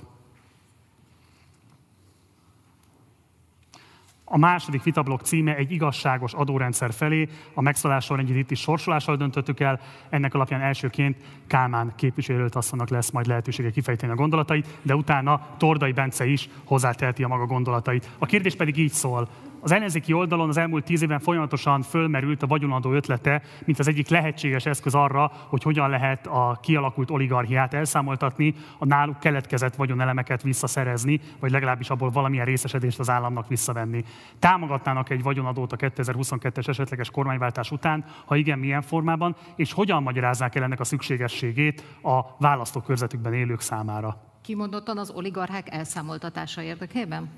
[4.29, 9.59] A második vitablok címe egy igazságos adórendszer felé, a megszállás sorrendjét itt is sorsolással döntöttük
[9.59, 15.47] el, ennek alapján elsőként Kálmán képviselőt asszonynak lesz majd lehetősége kifejteni a gondolatait, de utána
[15.57, 18.09] Tordai Bence is hozzáteheti a maga gondolatait.
[18.17, 19.27] A kérdés pedig így szól,
[19.59, 24.09] az ellenzéki oldalon az elmúlt tíz évben folyamatosan fölmerült a vagyonadó ötlete, mint az egyik
[24.09, 31.19] lehetséges eszköz arra, hogy hogyan lehet a kialakult oligarchiát elszámoltatni, a náluk keletkezett vagyonelemeket visszaszerezni,
[31.39, 34.03] vagy legalábbis abból valamilyen részesedést az államnak visszavenni.
[34.39, 40.55] Támogatnának egy vagyonadót a 2022-es esetleges kormányváltás után, ha igen, milyen formában, és hogyan magyarázzák
[40.55, 44.21] el ennek a szükségességét a választókörzetükben élők számára?
[44.41, 47.29] Kimondottan az oligarchák elszámoltatása érdekében?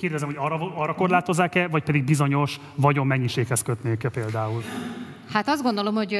[0.00, 4.62] Kérdezem, hogy arra, arra korlátozzák-e, vagy pedig bizonyos vagyon mennyiséghez kötnék-e például?
[5.32, 6.14] Hát azt gondolom, hogy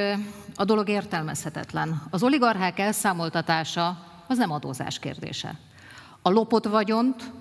[0.55, 2.03] a dolog értelmezhetetlen.
[2.11, 5.59] Az oligarchák elszámoltatása az nem adózás kérdése.
[6.23, 7.33] A lopott vagyont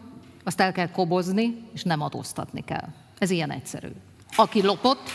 [0.43, 2.87] azt el kell kobozni, és nem adóztatni kell.
[3.17, 3.89] Ez ilyen egyszerű.
[4.35, 5.09] Aki lopott,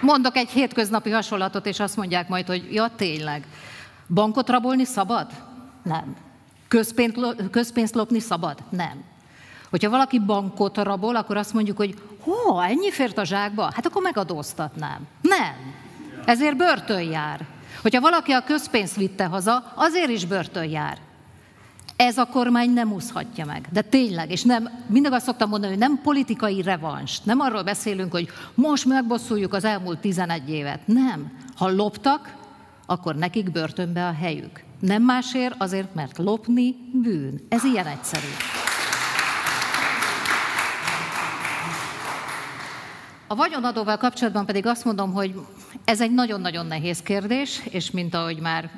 [0.00, 3.46] Mondok egy hétköznapi hasonlatot, és azt mondják majd, hogy ja, tényleg,
[4.08, 5.26] bankot rabolni szabad?
[5.86, 6.16] Nem.
[6.68, 7.16] Közpénzt,
[7.50, 8.58] közpénzt lopni szabad?
[8.70, 9.04] Nem.
[9.70, 13.70] Hogyha valaki bankot rabol, akkor azt mondjuk, hogy hó, ennyi fért a zsákba?
[13.74, 15.06] Hát akkor megadóztatnám.
[15.20, 15.54] Nem.
[16.24, 17.46] Ezért börtön jár.
[17.82, 20.98] Hogyha valaki a közpénzt vitte haza, azért is börtön jár.
[21.96, 23.68] Ez a kormány nem úszhatja meg.
[23.72, 27.24] De tényleg, és nem, mindig azt szoktam mondani, hogy nem politikai revanst.
[27.24, 30.86] Nem arról beszélünk, hogy most megbosszuljuk az elmúlt 11 évet.
[30.86, 31.32] Nem.
[31.56, 32.34] Ha loptak,
[32.86, 34.65] akkor nekik börtönbe a helyük.
[34.80, 37.40] Nem másért, azért, mert lopni bűn.
[37.48, 38.26] Ez ilyen egyszerű.
[43.26, 45.34] A vagyonadóval kapcsolatban pedig azt mondom, hogy
[45.84, 48.70] ez egy nagyon-nagyon nehéz kérdés, és mint ahogy már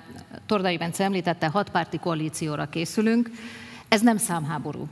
[0.46, 3.30] Tordai Bence említette, hatpárti koalícióra készülünk,
[3.88, 4.86] ez nem számháború.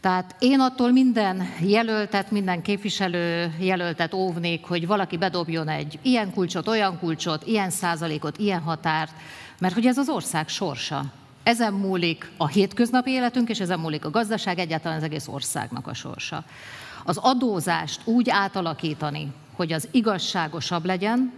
[0.00, 6.68] Tehát én attól minden jelöltet, minden képviselő jelöltet óvnék, hogy valaki bedobjon egy ilyen kulcsot,
[6.68, 9.12] olyan kulcsot, ilyen százalékot, ilyen határt,
[9.58, 11.04] mert hogy ez az ország sorsa.
[11.42, 15.94] Ezen múlik a hétköznapi életünk, és ezen múlik a gazdaság, egyáltalán az egész országnak a
[15.94, 16.44] sorsa.
[17.04, 21.32] Az adózást úgy átalakítani, hogy az igazságosabb legyen,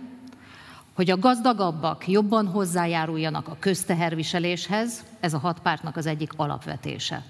[0.95, 7.23] hogy a gazdagabbak jobban hozzájáruljanak a közteherviseléshez, ez a hat pártnak az egyik alapvetése.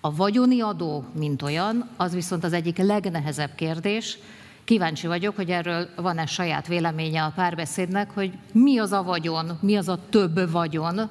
[0.00, 4.18] A vagyoni adó, mint olyan, az viszont az egyik legnehezebb kérdés.
[4.68, 9.76] Kíváncsi vagyok, hogy erről van-e saját véleménye a párbeszédnek, hogy mi az a vagyon, mi
[9.76, 11.10] az a több vagyon,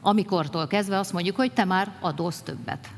[0.00, 2.88] amikortól kezdve azt mondjuk, hogy te már adóz többet.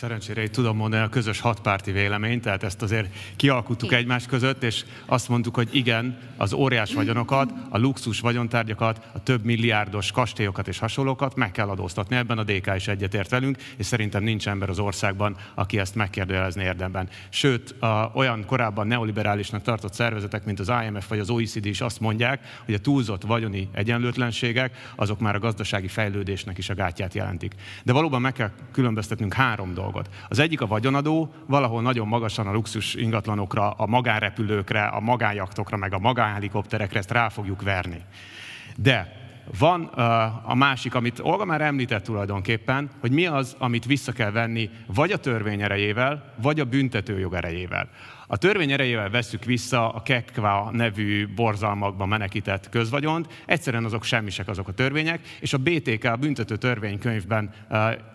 [0.00, 4.84] Szerencsére így tudom mondani a közös hatpárti véleményt, tehát ezt azért kialkuttuk egymás között, és
[5.06, 10.78] azt mondtuk, hogy igen, az óriás vagyonokat, a luxus vagyontárgyakat, a több milliárdos kastélyokat és
[10.78, 12.16] hasonlókat meg kell adóztatni.
[12.16, 16.62] Ebben a DK is egyetért velünk, és szerintem nincs ember az országban, aki ezt megkérdőjelezni
[16.62, 17.08] érdemben.
[17.28, 22.00] Sőt, a, olyan korábban neoliberálisnak tartott szervezetek, mint az IMF vagy az OECD is azt
[22.00, 27.54] mondják, hogy a túlzott vagyoni egyenlőtlenségek, azok már a gazdasági fejlődésnek is a gátját jelentik.
[27.82, 30.14] De valóban meg kell különböztetnünk három dolgot dolgot.
[30.28, 35.92] Az egyik a vagyonadó, valahol nagyon magasan a luxus ingatlanokra, a magánrepülőkre, a magánjaktokra, meg
[35.92, 38.02] a magánhelikopterekre ezt rá fogjuk verni.
[38.76, 39.18] De
[39.58, 39.84] van
[40.44, 45.12] a másik, amit Olga már említett tulajdonképpen, hogy mi az, amit vissza kell venni vagy
[45.12, 47.88] a törvény erejével, vagy a büntetőjog erejével.
[48.32, 54.68] A törvény erejével veszük vissza a KEKVA nevű borzalmakban menekített közvagyont, egyszerűen azok semmisek azok
[54.68, 57.50] a törvények, és a BTK, a büntető törvénykönyvben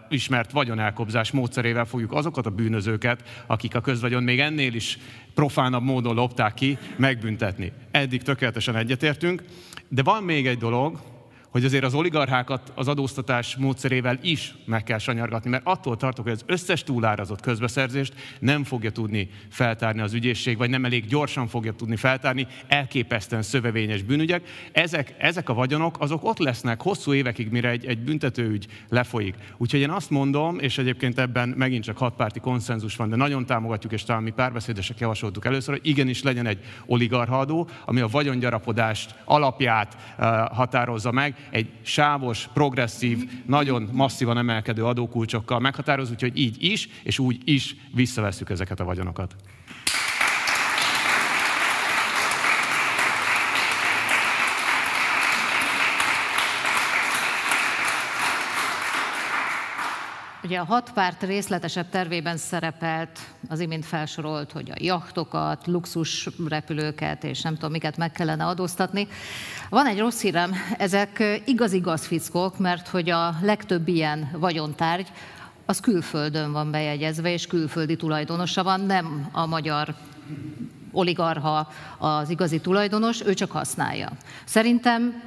[0.10, 4.98] ismert vagyonelkobzás módszerével fogjuk azokat a bűnözőket, akik a közvagyon még ennél is
[5.34, 7.72] profánabb módon lopták ki, megbüntetni.
[7.92, 9.44] Eddig tökéletesen egyetértünk,
[9.88, 11.15] de van még egy dolog,
[11.56, 16.34] hogy azért az oligarchákat az adóztatás módszerével is meg kell sanyargatni, mert attól tartok, hogy
[16.34, 21.74] az összes túlárazott közbeszerzést nem fogja tudni feltárni az ügyészség, vagy nem elég gyorsan fogja
[21.74, 24.48] tudni feltárni elképesztően szövevényes bűnügyek.
[24.72, 29.36] Ezek, ezek a vagyonok, azok ott lesznek hosszú évekig, mire egy, egy büntetőügy lefolyik.
[29.58, 33.92] Úgyhogy én azt mondom, és egyébként ebben megint csak hatpárti konszenzus van, de nagyon támogatjuk,
[33.92, 39.98] és talán mi párbeszédesek javasoltuk először, hogy igenis legyen egy oligarchadó, ami a vagyongyarapodást alapját
[40.18, 47.20] uh, határozza meg, egy sávos, progresszív, nagyon masszívan emelkedő adókulcsokkal meghatároz, úgyhogy így is, és
[47.20, 49.36] úgy is visszaveszük ezeket a vagyonokat.
[60.46, 67.24] Ugye a hat párt részletesebb tervében szerepelt, az imént felsorolt, hogy a jachtokat, luxus repülőket
[67.24, 69.08] és nem tudom miket meg kellene adóztatni.
[69.70, 75.08] Van egy rossz hírem, ezek igaz-igaz fickók, mert hogy a legtöbb ilyen vagyontárgy
[75.66, 79.96] az külföldön van bejegyezve, és külföldi tulajdonosa van, nem a magyar
[80.92, 84.10] oligarha az igazi tulajdonos, ő csak használja.
[84.44, 85.22] Szerintem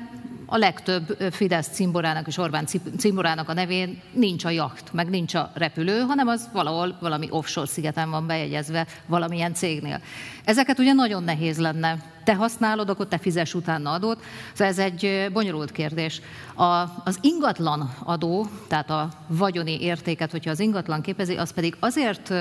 [0.50, 2.66] a legtöbb Fidesz cimborának és Orbán
[2.98, 7.66] cimborának a nevén nincs a jacht, meg nincs a repülő, hanem az valahol valami offshore
[7.66, 10.00] szigeten van bejegyezve valamilyen cégnél.
[10.48, 11.98] Ezeket ugye nagyon nehéz lenne.
[12.24, 14.22] Te használod, akkor te fizes utána adót.
[14.52, 16.20] Szóval ez egy bonyolult kérdés.
[16.54, 16.64] A,
[17.04, 22.32] az ingatlan adó, tehát a vagyoni értéket, hogyha az ingatlan képezi, az pedig azért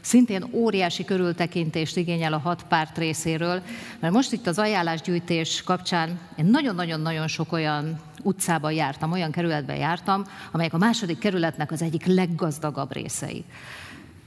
[0.00, 3.62] szintén óriási körültekintést igényel a hat párt részéről,
[4.00, 10.24] mert most itt az ajánlásgyűjtés kapcsán én nagyon-nagyon-nagyon sok olyan utcában jártam, olyan kerületben jártam,
[10.52, 13.44] amelyek a második kerületnek az egyik leggazdagabb részei.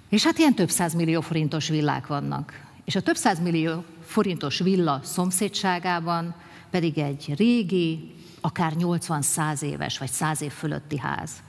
[0.09, 2.63] És hát ilyen több millió forintos villák vannak.
[2.85, 6.35] És a több millió forintos villa szomszédságában
[6.69, 11.43] pedig egy régi, akár 80-100 éves vagy 100 év fölötti ház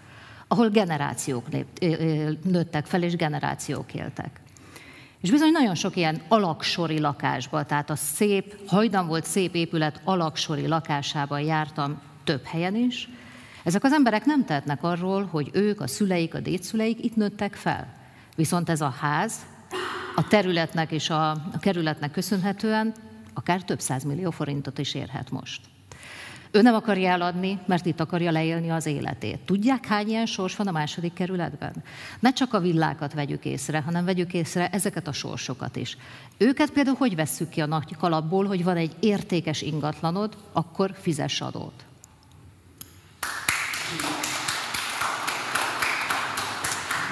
[0.49, 1.47] ahol generációk
[2.43, 4.41] nőttek fel, és generációk éltek.
[5.21, 10.67] És bizony nagyon sok ilyen alaksori lakásban, tehát a szép, hajdan volt szép épület alaksori
[10.67, 13.09] lakásában jártam több helyen is.
[13.65, 17.95] Ezek az emberek nem tehetnek arról, hogy ők, a szüleik, a dédszüleik itt nőttek fel.
[18.37, 19.47] Viszont ez a ház
[20.17, 22.95] a területnek és a, a kerületnek köszönhetően
[23.35, 25.61] akár több millió forintot is érhet most.
[26.51, 29.39] Ő nem akarja eladni, mert itt akarja leélni az életét.
[29.45, 31.75] Tudják, hány ilyen sors van a második kerületben?
[32.21, 35.97] Ne csak a villákat vegyük észre, hanem vegyük észre ezeket a sorsokat is.
[36.37, 41.41] Őket például hogy vesszük ki a nagy kalapból, hogy van egy értékes ingatlanod, akkor fizess
[41.41, 41.85] adót.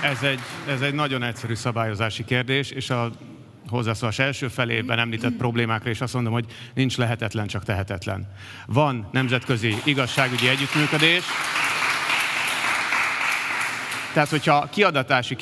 [0.04, 3.10] Ez egy, ez egy nagyon egyszerű szabályozási kérdés, és a
[3.68, 8.32] hozzászólás első felében említett problémákra, és azt mondom, hogy nincs lehetetlen, csak tehetetlen.
[8.66, 11.22] Van nemzetközi igazságügyi együttműködés,
[14.14, 15.36] tehát, hogyha kiadatási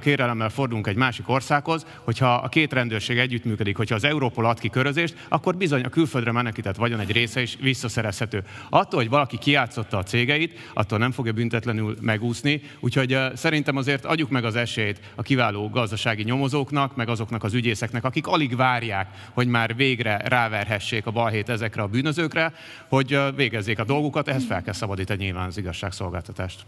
[0.00, 4.68] kérelemmel fordulunk egy másik országhoz, hogyha a két rendőrség együttműködik, hogyha az Európol ad ki
[4.68, 8.42] körözést, akkor bizony a külföldre menekített vagyon egy része is visszaszerezhető.
[8.70, 14.30] Attól, hogy valaki kiátszotta a cégeit, attól nem fogja büntetlenül megúszni, úgyhogy szerintem azért adjuk
[14.30, 19.46] meg az esélyt a kiváló gazdasági nyomozóknak, meg azoknak az ügyészeknek, akik alig várják, hogy
[19.46, 22.52] már végre ráverhessék a balhét ezekre a bűnözőkre,
[22.88, 26.66] hogy végezzék a dolgukat, ehhez fel kell szabadítani nyilván az igazságszolgáltatást.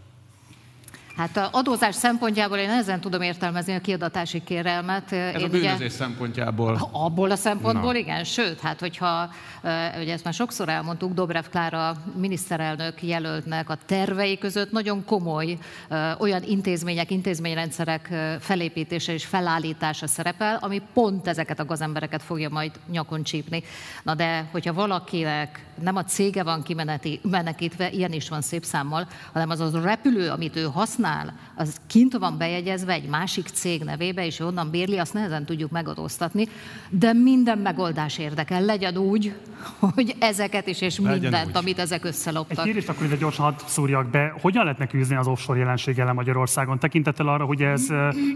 [1.17, 5.11] Hát a adózás szempontjából én ezen tudom értelmezni a kiadatási kérelmet.
[5.11, 6.89] Ez én a bűnözés ugye, szempontjából.
[6.91, 7.97] Abból a szempontból Na.
[7.97, 9.29] igen, sőt, hát hogyha,
[10.01, 15.57] ugye ezt már sokszor elmondtuk, Dobrev Klára miniszterelnök jelöltnek a tervei között nagyon komoly
[16.17, 23.23] olyan intézmények, intézményrendszerek felépítése és felállítása szerepel, ami pont ezeket a gazembereket fogja majd nyakon
[23.23, 23.63] csípni.
[24.03, 29.49] Na de, hogyha valakinek nem a cége van kimenekítve, ilyen is van szép számmal, hanem
[29.49, 34.25] az a repülő, amit ő használ, használ, az kint van bejegyezve egy másik cég nevébe,
[34.25, 36.47] és onnan bérli, azt nehezen tudjuk megadóztatni,
[36.89, 38.61] de minden megoldás érdekel.
[38.61, 39.33] Legyen úgy,
[39.79, 41.57] hogy ezeket is, és Legyen mindent, úgy.
[41.57, 42.57] amit ezek összeloptak.
[42.57, 44.33] Egy kérdést akkor ide gyorsan hadd szúrjak be.
[44.41, 46.79] Hogyan lehetne küzdeni az offshore jelenség ellen Magyarországon?
[46.79, 47.87] Tekintettel arra, hogy ez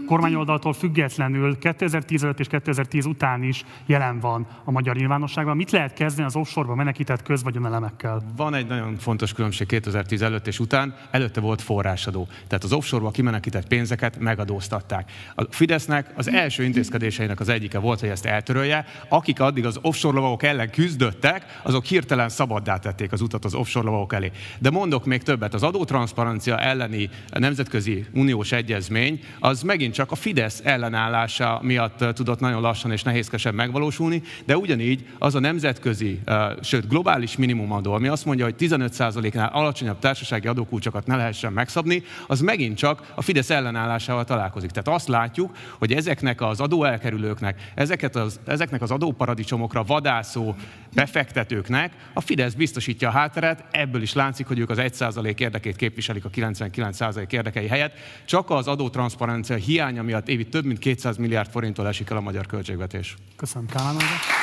[0.06, 5.56] kormányoldaltól függetlenül 2010 és 2010 után is jelen van a magyar nyilvánosságban.
[5.56, 8.22] Mit lehet kezdeni az offshore-ba menekített közvagyonelemekkel?
[8.36, 10.94] Van egy nagyon fontos különbség 2010 előtt és után.
[11.10, 12.28] Előtte volt forrásadó.
[12.46, 15.10] Tehát tehát az offshore-ba kimenekített pénzeket megadóztatták.
[15.34, 18.84] A Fidesznek az első intézkedéseinek az egyike volt, hogy ezt eltörölje.
[19.08, 23.86] Akik addig az offshore lovagok ellen küzdöttek, azok hirtelen szabaddá tették az utat az offshore
[23.86, 24.30] lovagok elé.
[24.58, 30.60] De mondok még többet, az adótranszparencia elleni nemzetközi uniós egyezmény, az megint csak a Fidesz
[30.64, 36.20] ellenállása miatt tudott nagyon lassan és nehézkesen megvalósulni, de ugyanígy az a nemzetközi,
[36.60, 42.40] sőt globális minimumadó, ami azt mondja, hogy 15%-nál alacsonyabb társasági adókulcsokat ne lehessen megszabni, az
[42.52, 44.70] megint csak a Fidesz ellenállásával találkozik.
[44.70, 50.54] Tehát azt látjuk, hogy ezeknek az adóelkerülőknek, ezeket az, ezeknek az adóparadicsomokra vadászó
[50.94, 56.24] befektetőknek a Fidesz biztosítja a hátteret, ebből is látszik, hogy ők az 1% érdekét képviselik
[56.24, 57.94] a 99% érdekei helyett.
[58.24, 62.46] Csak az adótranszparencia hiánya miatt évi több mint 200 milliárd forinttól esik el a magyar
[62.46, 63.16] költségvetés.
[63.36, 64.41] Köszönöm, Kálmán.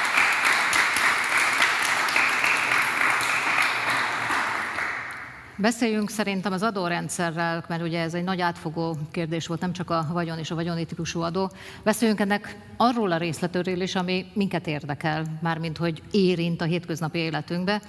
[5.61, 10.07] Beszéljünk szerintem az adórendszerrel, mert ugye ez egy nagy átfogó kérdés volt, nem csak a
[10.11, 11.51] vagyon és a vagyoni típusú adó.
[11.83, 17.81] Beszéljünk ennek arról a részletőről is, ami minket érdekel, mármint hogy érint a hétköznapi életünkbe.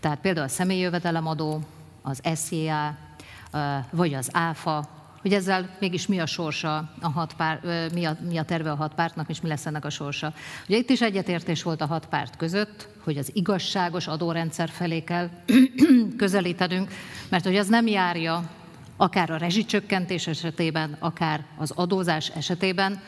[0.00, 1.60] Tehát például a személyi jövedelemadó,
[2.02, 2.96] az SZIA,
[3.90, 4.88] vagy az ÁFA,
[5.26, 7.60] hogy ezzel mégis mi a sorsa a hat pár,
[7.92, 10.34] mi a, mi a terve a hat pártnak, és mi lesz ennek a sorsa.
[10.68, 15.28] Ugye itt is egyetértés volt a hat párt között, hogy az igazságos adórendszer felé kell
[16.16, 16.90] közelítenünk,
[17.28, 18.50] mert hogy az nem járja
[18.96, 23.02] akár a rezsicsökkentés esetében, akár az adózás esetében,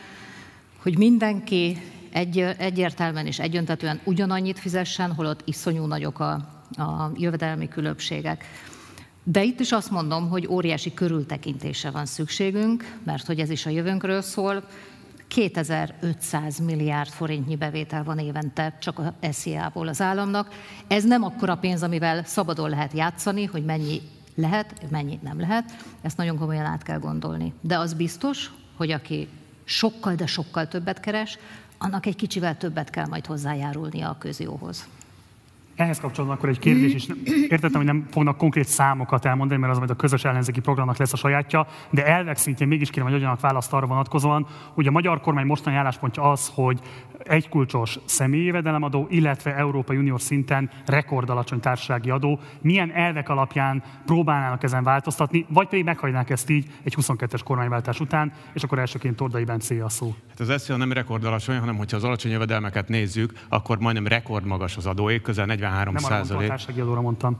[0.82, 6.32] hogy mindenki egy, egyértelműen és egyöntetően ugyanannyit fizessen, holott iszonyú nagyok a,
[6.76, 8.44] a jövedelmi különbségek.
[9.30, 13.70] De itt is azt mondom, hogy óriási körültekintése van szükségünk, mert hogy ez is a
[13.70, 14.64] jövőnkről szól.
[15.26, 20.48] 2500 milliárd forintnyi bevétel van évente csak a SZIA-ból az államnak.
[20.86, 24.00] Ez nem akkora pénz, amivel szabadon lehet játszani, hogy mennyi
[24.34, 25.76] lehet, mennyi nem lehet.
[26.02, 27.52] Ezt nagyon komolyan át kell gondolni.
[27.60, 29.28] De az biztos, hogy aki
[29.64, 31.38] sokkal, de sokkal többet keres,
[31.78, 34.86] annak egy kicsivel többet kell majd hozzájárulnia a közjóhoz.
[35.78, 37.06] Ehhez kapcsolatban akkor egy kérdés is.
[37.48, 41.12] Értettem, hogy nem fognak konkrét számokat elmondani, mert az majd a közös ellenzéki programnak lesz
[41.12, 45.20] a sajátja, de elvek szintjén mégis kérem, hogy adjanak választ arra vonatkozóan, hogy a magyar
[45.20, 46.80] kormány mostani álláspontja az, hogy
[47.18, 52.40] egy kulcsos személyi jövedelemadó, illetve Európai Uniós szinten rekordalacsony társasági adó.
[52.60, 58.32] Milyen elvek alapján próbálnának ezen változtatni, vagy pedig meghagynák ezt így egy 22-es kormányváltás után,
[58.52, 60.14] és akkor elsőként Tordai Bencé a szó.
[60.28, 64.86] Hát az SZIA nem rekordalacsony, hanem hogyha az alacsony jövedelmeket nézzük, akkor majdnem rekordmagas az
[64.86, 66.48] adóék, közel 40 43 Nem százalék.
[66.76, 67.38] Nem arra mondtam.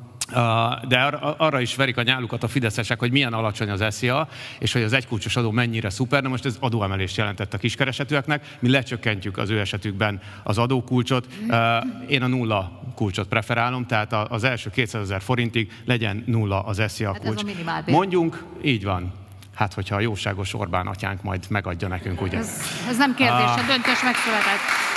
[0.88, 0.98] De
[1.36, 4.92] arra is verik a nyálukat a fideszesek, hogy milyen alacsony az SZIA, és hogy az
[4.92, 6.22] egykulcsos adó mennyire szuper.
[6.22, 8.56] Na most ez adóemelést jelentett a kiskeresetűeknek.
[8.58, 11.26] Mi lecsökkentjük az ő esetükben az adókulcsot.
[12.08, 17.12] Én a nulla kulcsot preferálom, tehát az első 200 ezer forintig legyen nulla az SZIA
[17.12, 17.42] hát kulcs.
[17.86, 19.12] Mondjunk, így van.
[19.54, 22.38] Hát, hogyha a jóságos Orbán atyánk majd megadja nekünk, ugye?
[22.38, 24.87] Ez, ez nem kérdés, a döntés megszületett.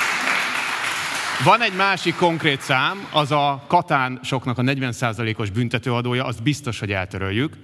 [1.43, 6.91] Van egy másik konkrét szám, az a Katán soknak a 40%-os büntetőadója, azt biztos, hogy
[6.91, 7.57] eltöröljük.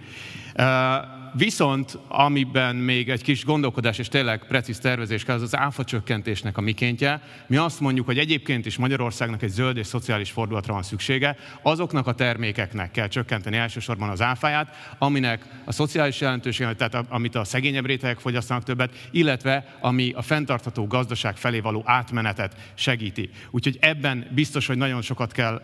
[1.34, 6.58] Viszont amiben még egy kis gondolkodás és tényleg precíz tervezés kell, az az áfa csökkentésnek
[6.58, 7.22] a mikéntje.
[7.48, 12.08] Mi azt mondjuk, hogy egyébként is Magyarországnak egy zöld és szociális fordulatra van szüksége, azoknak
[12.08, 17.86] a termékeknek kell csökkenteni elsősorban az áfáját, aminek a szociális jelentősége, tehát amit a szegényebb
[17.86, 23.30] rétegek fogyasztanak többet, illetve ami a fenntartható gazdaság felé való átmenetet segíti.
[23.52, 25.62] Úgyhogy ebben biztos, hogy nagyon sokat kell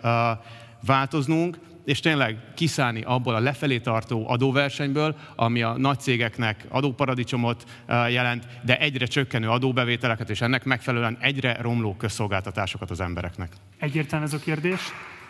[0.86, 8.48] változnunk, és tényleg kiszállni abból a lefelé tartó adóversenyből, ami a nagy cégeknek adóparadicsomot jelent,
[8.62, 13.52] de egyre csökkenő adóbevételeket, és ennek megfelelően egyre romló közszolgáltatásokat az embereknek.
[13.80, 14.80] Egyértelmű ez a kérdés.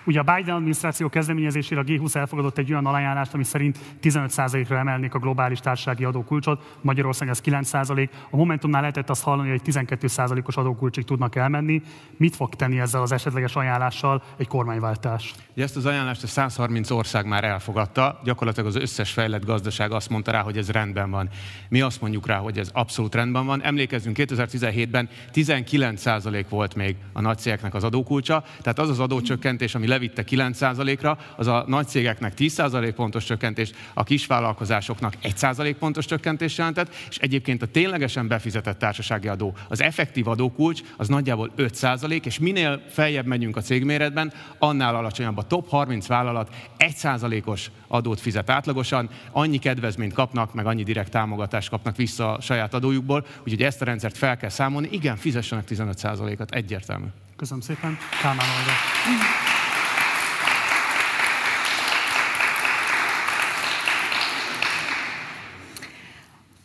[0.06, 5.14] Ugye a Biden adminisztráció kezdeményezésére a G20 elfogadott egy olyan alajánlást, ami szerint 15%-ra emelnék
[5.14, 8.10] a globális társasági adókulcsot, Magyarország ez 9%.
[8.30, 11.82] A Momentumnál lehetett azt hallani, hogy 12%-os adókulcsig tudnak elmenni.
[12.18, 15.34] Mit fog tenni ezzel az esetleges ajánlással egy kormányváltás?
[15.56, 20.32] Ezt az ajánlást a 130 ország már elfogadta, gyakorlatilag az összes fejlett gazdaság azt mondta
[20.32, 21.30] rá, hogy ez rendben van.
[21.70, 23.62] Mi azt mondjuk rá, hogy ez abszolút rendben van.
[23.62, 27.42] Emlékezzünk, 2017-ben 19% volt még a nagy
[27.72, 33.24] az adókulcsa, tehát az az adócsökkentés, ami levitte 9%-ra, az a nagy cégeknek 10% pontos
[33.24, 39.82] csökkentés, a kisvállalkozásoknak 1% pontos csökkentés jelentett, és egyébként a ténylegesen befizetett társasági adó, az
[39.82, 45.70] effektív adókulcs, az nagyjából 5%, és minél feljebb megyünk a cégméretben, annál alacsonyabb a top
[45.70, 52.34] 30 vállalat 1%-os adót fizet átlagosan, annyi kedvezményt kapnak, meg annyi direkt támogatást kapnak vissza
[52.34, 54.88] a saját adójukból, úgyhogy ezt a rendszert fel kell számolni.
[54.92, 57.06] Igen, fizessenek 15%-at, egyértelmű.
[57.36, 57.98] Köszönöm szépen.
[58.22, 59.53] Kálmán Olga.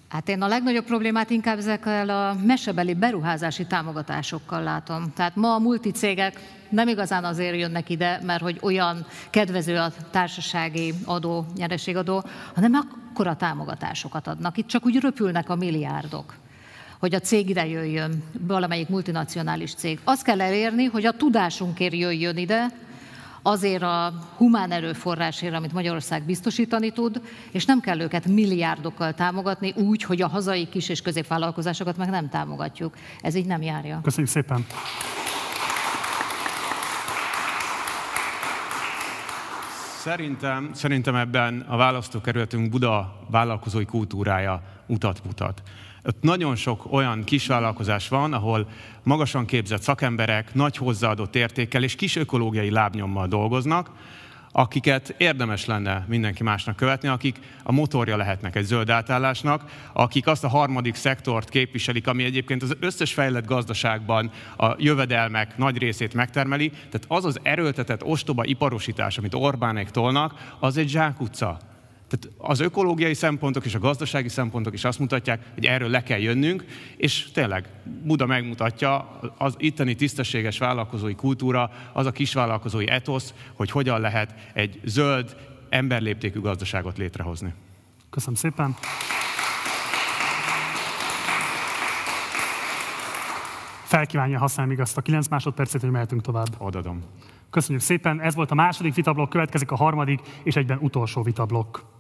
[0.09, 5.12] Hát én a legnagyobb problémát inkább ezekkel a mesebeli beruházási támogatásokkal látom.
[5.14, 10.94] Tehát ma a multicégek nem igazán azért jönnek ide, mert hogy olyan kedvező a társasági
[11.04, 14.56] adó, nyereségadó, hanem akkora támogatásokat adnak.
[14.56, 16.34] Itt csak úgy röpülnek a milliárdok
[16.98, 20.00] hogy a cég ide jöjjön, valamelyik multinacionális cég.
[20.04, 22.66] Azt kell elérni, hogy a tudásunkért jöjjön ide,
[23.49, 27.20] azért a humán erőforrásért, amit Magyarország biztosítani tud,
[27.51, 32.28] és nem kell őket milliárdokkal támogatni úgy, hogy a hazai kis és középvállalkozásokat meg nem
[32.28, 32.94] támogatjuk.
[33.20, 34.01] Ez így nem járja.
[34.03, 34.66] Köszönjük szépen!
[39.99, 45.62] Szerintem, szerintem ebben a választókerületünk Buda vállalkozói kultúrája utat mutat.
[46.09, 48.68] Ott nagyon sok olyan kisvállalkozás van, ahol
[49.02, 53.90] magasan képzett szakemberek, nagy hozzáadott értékkel és kis ökológiai lábnyommal dolgoznak,
[54.52, 60.44] akiket érdemes lenne mindenki másnak követni, akik a motorja lehetnek egy zöld átállásnak, akik azt
[60.44, 66.68] a harmadik szektort képviselik, ami egyébként az összes fejlett gazdaságban a jövedelmek nagy részét megtermeli.
[66.70, 71.59] Tehát az az erőltetett ostoba iparosítás, amit Orbánék tolnak, az egy zsákutca.
[72.09, 76.18] Tehát az ökológiai szempontok és a gazdasági szempontok is azt mutatják, hogy erről le kell
[76.18, 76.64] jönnünk,
[76.96, 77.68] és tényleg
[78.02, 84.80] Buda megmutatja, az itteni tisztességes vállalkozói kultúra, az a kisvállalkozói etosz, hogy hogyan lehet egy
[84.84, 85.36] zöld,
[85.68, 87.54] emberléptékű gazdaságot létrehozni.
[88.11, 88.76] Köszönöm szépen!
[93.84, 96.48] Felkívánja használni még azt a 9 másodpercet, hogy mehetünk tovább.
[96.59, 97.02] Odadom.
[97.50, 101.97] Köszönjük szépen, ez volt a második vitablok, következik a harmadik és egyben utolsó vitablok.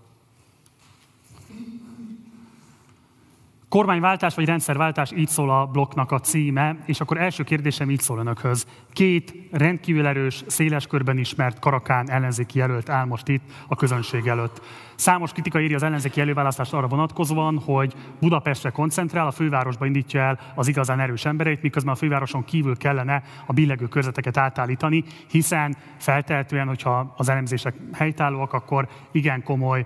[3.68, 8.18] Kormányváltás vagy rendszerváltás, így szól a blokknak a címe, és akkor első kérdésem így szól
[8.18, 8.66] önökhöz.
[8.92, 14.60] Két rendkívül erős, széles körben ismert karakán ellenzéki jelölt áll most itt a közönség előtt.
[14.94, 20.38] Számos kritika írja az ellenzéki előválasztást arra vonatkozóan, hogy Budapestre koncentrál, a fővárosba indítja el
[20.54, 26.66] az igazán erős embereit, miközben a fővároson kívül kellene a billegő körzeteket átállítani, hiszen feltehetően,
[26.66, 29.84] hogyha az elemzések helytállóak, akkor igen komoly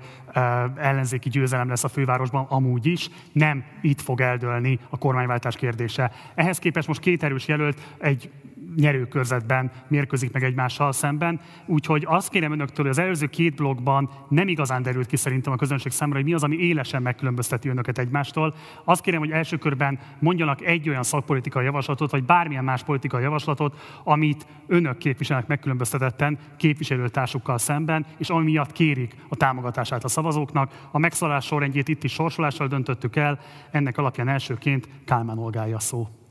[0.77, 6.13] ellenzéki győzelem lesz a fővárosban amúgy is, nem itt fog eldőlni a kormányváltás kérdése.
[6.35, 8.31] Ehhez képest most két erős jelölt egy
[8.77, 11.41] nyerőkörzetben mérkőzik meg egymással szemben.
[11.67, 15.57] Úgyhogy azt kérem önöktől, hogy az előző két blogban nem igazán derült ki szerintem a
[15.57, 18.55] közönség számára, hogy mi az, ami élesen megkülönbözteti önöket egymástól.
[18.85, 24.01] Azt kérem, hogy első körben mondjanak egy olyan szakpolitikai javaslatot, vagy bármilyen más politikai javaslatot,
[24.05, 30.89] amit önök képviselnek megkülönböztetetten képviselőtársukkal szemben, és ami miatt kérik a támogatását a szavazóknak.
[30.91, 33.39] A megszólás sorrendjét itt is sorsolással döntöttük el,
[33.71, 36.22] ennek alapján elsőként Kálmán Olgája szó.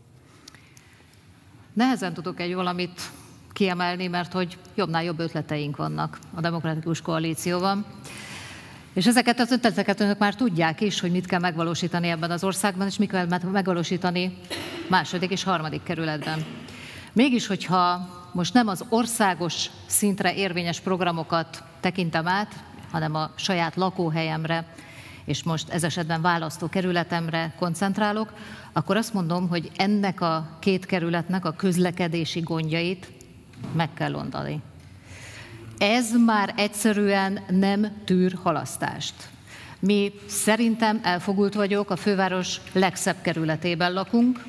[1.74, 3.02] Nehezen tudok egy valamit
[3.54, 7.86] kiemelni, mert hogy jobbnál jobb ötleteink vannak a demokratikus koalícióban.
[8.94, 12.88] És ezeket az ötleteket önök már tudják is, hogy mit kell megvalósítani ebben az országban,
[12.88, 14.38] és mit kell megvalósítani
[14.90, 16.46] második és harmadik kerületben.
[17.14, 22.54] Mégis, hogyha most nem az országos szintre érvényes programokat tekintem át,
[22.92, 24.74] hanem a saját lakóhelyemre,
[25.26, 28.34] és most ez esetben választókerületemre koncentrálok,
[28.74, 33.12] akkor azt mondom, hogy ennek a két kerületnek a közlekedési gondjait
[33.76, 34.62] meg kell oldani.
[35.78, 39.14] Ez már egyszerűen nem tűr halasztást.
[39.80, 44.44] Mi szerintem elfogult vagyok, a főváros legszebb kerületében lakunk,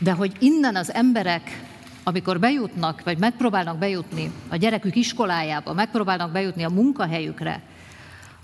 [0.00, 1.62] de hogy innen az emberek,
[2.02, 7.62] amikor bejutnak, vagy megpróbálnak bejutni a gyerekük iskolájába, megpróbálnak bejutni a munkahelyükre,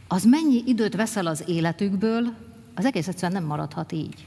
[0.09, 2.35] az mennyi időt veszel az életükből,
[2.75, 4.27] az egész egyszerűen nem maradhat így.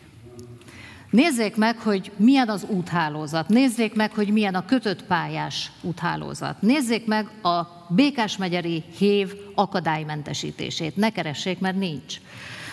[1.10, 7.06] Nézzék meg, hogy milyen az úthálózat, nézzék meg, hogy milyen a kötött pályás úthálózat, nézzék
[7.06, 12.16] meg a Békás megyeri hév akadálymentesítését, ne keressék, mert nincs.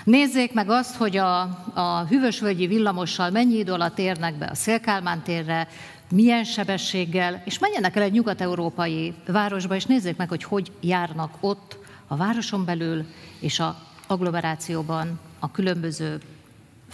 [0.05, 1.41] Nézzék meg azt, hogy a,
[1.75, 5.69] a hűvösvölgyi villamossal mennyi idő alatt érnek be a Szélkálmán térre,
[6.11, 11.79] milyen sebességgel, és menjenek el egy nyugat-európai városba, és nézzék meg, hogy hogy járnak ott
[12.07, 13.05] a városon belül
[13.41, 13.77] és a
[14.07, 16.21] agglomerációban a különböző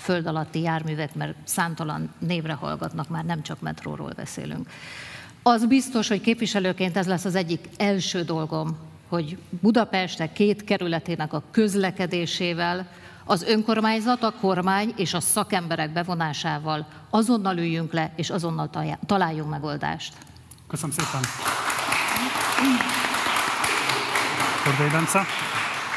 [0.00, 4.68] föld alatti járművek, mert számtalan névre hallgatnak, már nem csak metróról beszélünk.
[5.42, 8.78] Az biztos, hogy képviselőként ez lesz az egyik első dolgom,
[9.08, 12.86] hogy Budapestek két kerületének a közlekedésével,
[13.24, 18.70] az önkormányzat, a kormány és a szakemberek bevonásával azonnal üljünk le, és azonnal
[19.06, 20.14] találjunk megoldást.
[20.68, 21.20] Köszönöm szépen.
[24.64, 25.26] Kordai Bence.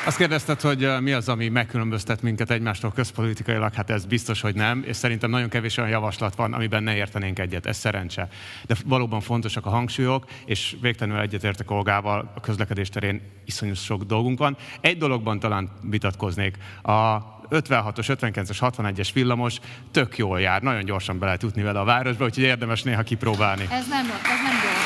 [0.06, 4.84] Azt kérdezted, hogy mi az, ami megkülönböztet minket egymástól közpolitikailag, hát ez biztos, hogy nem,
[4.88, 8.28] és szerintem nagyon kevés olyan javaslat van, amiben ne értenénk egyet, ez szerencse.
[8.66, 14.40] De valóban fontosak a hangsúlyok, és végtelenül egyetértek Olgával, a közlekedés terén iszonyú sok dolgunk
[14.40, 14.58] van.
[14.82, 16.58] Egy dologban talán vitatkoznék.
[16.82, 17.18] A
[17.50, 19.60] 56-os, 59-es, 61-es villamos
[19.92, 23.68] tök jól jár, nagyon gyorsan be lehet jutni vele a városba, úgyhogy érdemes néha kipróbálni.
[23.70, 24.83] Ez nem, ez nem gyors.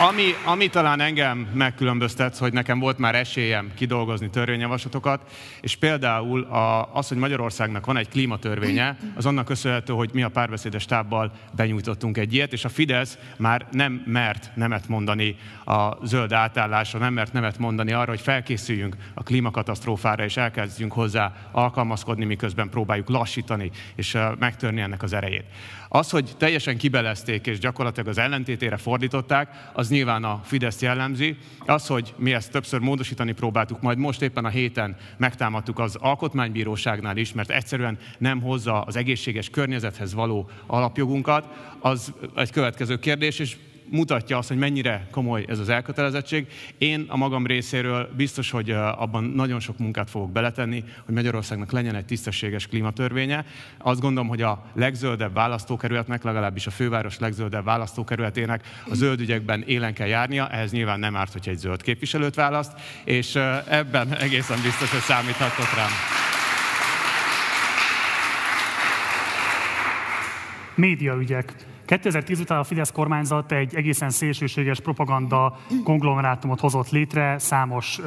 [0.00, 6.94] Ami, ami talán engem megkülönböztet, hogy nekem volt már esélyem kidolgozni törvényjavaslatokat, és például a,
[6.94, 12.18] az, hogy Magyarországnak van egy klímatörvénye, az annak köszönhető, hogy mi a párbeszédes tábbal benyújtottunk
[12.18, 17.32] egy ilyet, és a Fidesz már nem mert nemet mondani a zöld átállásra, nem mert
[17.32, 24.16] nemet mondani arra, hogy felkészüljünk a klímakatasztrófára, és elkezdjünk hozzá alkalmazkodni, miközben próbáljuk lassítani és
[24.38, 25.44] megtörni ennek az erejét.
[25.88, 31.36] Az, hogy teljesen kibelezték és gyakorlatilag az ellentétére fordították, az nyilván a Fidesz jellemzi.
[31.66, 37.16] Az, hogy mi ezt többször módosítani próbáltuk, majd most éppen a héten megtámadtuk az alkotmánybíróságnál
[37.16, 41.46] is, mert egyszerűen nem hozza az egészséges környezethez való alapjogunkat,
[41.78, 43.56] az egy következő kérdés, és
[43.90, 46.46] mutatja azt, hogy mennyire komoly ez az elkötelezettség.
[46.78, 51.94] Én a magam részéről biztos, hogy abban nagyon sok munkát fogok beletenni, hogy Magyarországnak legyen
[51.94, 53.44] egy tisztességes klímatörvénye.
[53.78, 59.94] Azt gondolom, hogy a legzöldebb választókerületnek, legalábbis a főváros legzöldebb választókerületének a zöld ügyekben élen
[59.94, 62.72] kell járnia, ehhez nyilván nem árt, hogyha egy zöld képviselőt választ,
[63.04, 63.34] és
[63.68, 65.90] ebben egészen biztos, hogy számíthatok rám.
[70.74, 71.54] Médiaügyek.
[71.88, 78.00] 2010 után a Fidesz kormányzat egy egészen szélsőséges propaganda konglomerátumot hozott létre, számos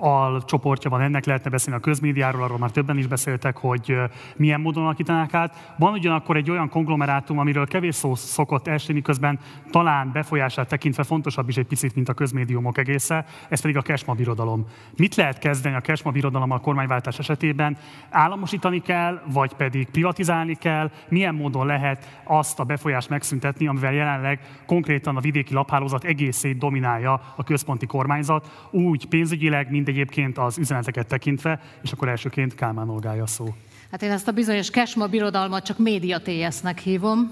[0.00, 3.96] al csoportja van ennek, lehetne beszélni a közmédiáról, arról már többen is beszéltek, hogy
[4.36, 5.74] milyen módon alakítanák át.
[5.78, 9.38] Van ugyanakkor egy olyan konglomerátum, amiről kevés szó szokott esni, miközben
[9.70, 14.14] talán befolyását tekintve fontosabb is egy picit, mint a közmédiumok egésze, ez pedig a Kesma
[14.14, 14.66] birodalom.
[14.96, 17.76] Mit lehet kezdeni a Kesma birodalom a kormányváltás esetében?
[18.10, 20.90] Államosítani kell, vagy pedig privatizálni kell?
[21.08, 27.20] Milyen módon lehet azt a befolyást megszüntetni, amivel jelenleg konkrétan a vidéki laphálózat egészét dominálja
[27.36, 33.26] a központi kormányzat, úgy pénzügyileg, mint egyébként az üzeneteket tekintve, és akkor elsőként Kálmán Olgája
[33.26, 33.54] szó.
[33.90, 37.30] Hát én ezt a bizonyos Kesma birodalmat csak médiatéjesznek hívom.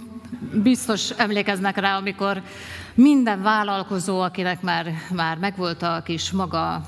[0.62, 2.42] Biztos emlékeznek rá, amikor
[2.94, 6.82] minden vállalkozó, akinek már, már megvolt a kis maga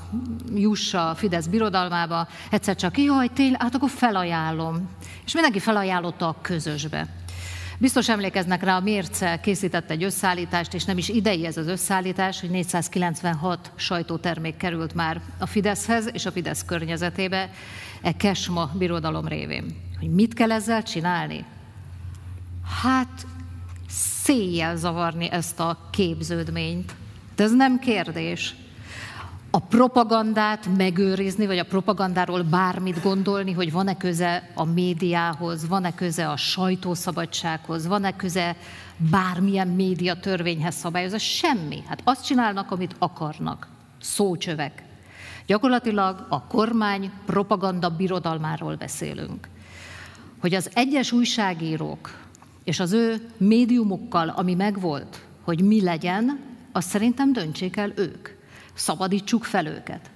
[0.54, 4.88] jussa a Fidesz birodalmába, egyszer csak, jaj, tényleg, hát akkor felajánlom.
[5.24, 7.06] És mindenki felajánlotta a közösbe.
[7.80, 12.40] Biztos emlékeznek rá, a Mérce készített egy összeállítást, és nem is idei ez az összeállítás,
[12.40, 17.50] hogy 496 sajtótermék került már a Fideszhez és a Fidesz környezetébe
[18.02, 19.76] e Kesma birodalom révén.
[19.98, 21.44] Hogy mit kell ezzel csinálni?
[22.82, 23.26] Hát
[23.88, 26.94] széjjel zavarni ezt a képződményt.
[27.36, 28.54] De ez nem kérdés
[29.50, 36.28] a propagandát megőrizni, vagy a propagandáról bármit gondolni, hogy van-e köze a médiához, van-e köze
[36.28, 38.56] a sajtószabadsághoz, van-e köze
[39.10, 41.82] bármilyen média törvényhez szabályozás, semmi.
[41.86, 43.68] Hát azt csinálnak, amit akarnak.
[44.00, 44.84] Szócsövek.
[45.46, 49.48] Gyakorlatilag a kormány propaganda birodalmáról beszélünk.
[50.40, 52.26] Hogy az egyes újságírók
[52.64, 56.40] és az ő médiumukkal, ami megvolt, hogy mi legyen,
[56.72, 58.37] azt szerintem döntsék el ők
[58.78, 60.10] szabadítsuk fel őket.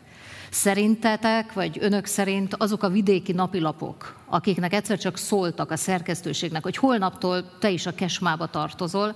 [0.50, 6.76] Szerintetek, vagy önök szerint azok a vidéki napilapok, akiknek egyszer csak szóltak a szerkesztőségnek, hogy
[6.76, 9.14] holnaptól te is a kesmába tartozol,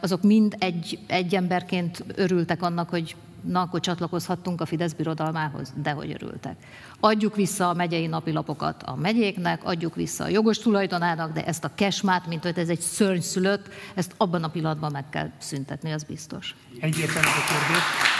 [0.00, 6.10] azok mind egy, egy emberként örültek annak, hogy na, akkor csatlakozhattunk a Fidesz birodalmához, dehogy
[6.10, 6.56] örültek.
[7.00, 11.70] Adjuk vissza a megyei napilapokat a megyéknek, adjuk vissza a jogos tulajdonának, de ezt a
[11.74, 16.54] kesmát, mint hogy ez egy szörnyszülött, ezt abban a pillanatban meg kell szüntetni, az biztos.
[16.80, 18.17] Egyértelmű a kérdés.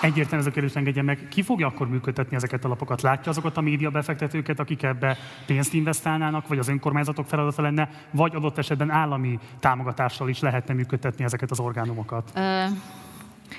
[0.00, 1.28] Egyértelmű ez a kérdés, engedje meg.
[1.28, 3.02] Ki fogja akkor működtetni ezeket a lapokat?
[3.02, 8.34] Látja azokat a média befektetőket, akik ebbe pénzt investálnának, vagy az önkormányzatok feladata lenne, vagy
[8.34, 12.40] adott esetben állami támogatással is lehetne működtetni ezeket az orgánumokat?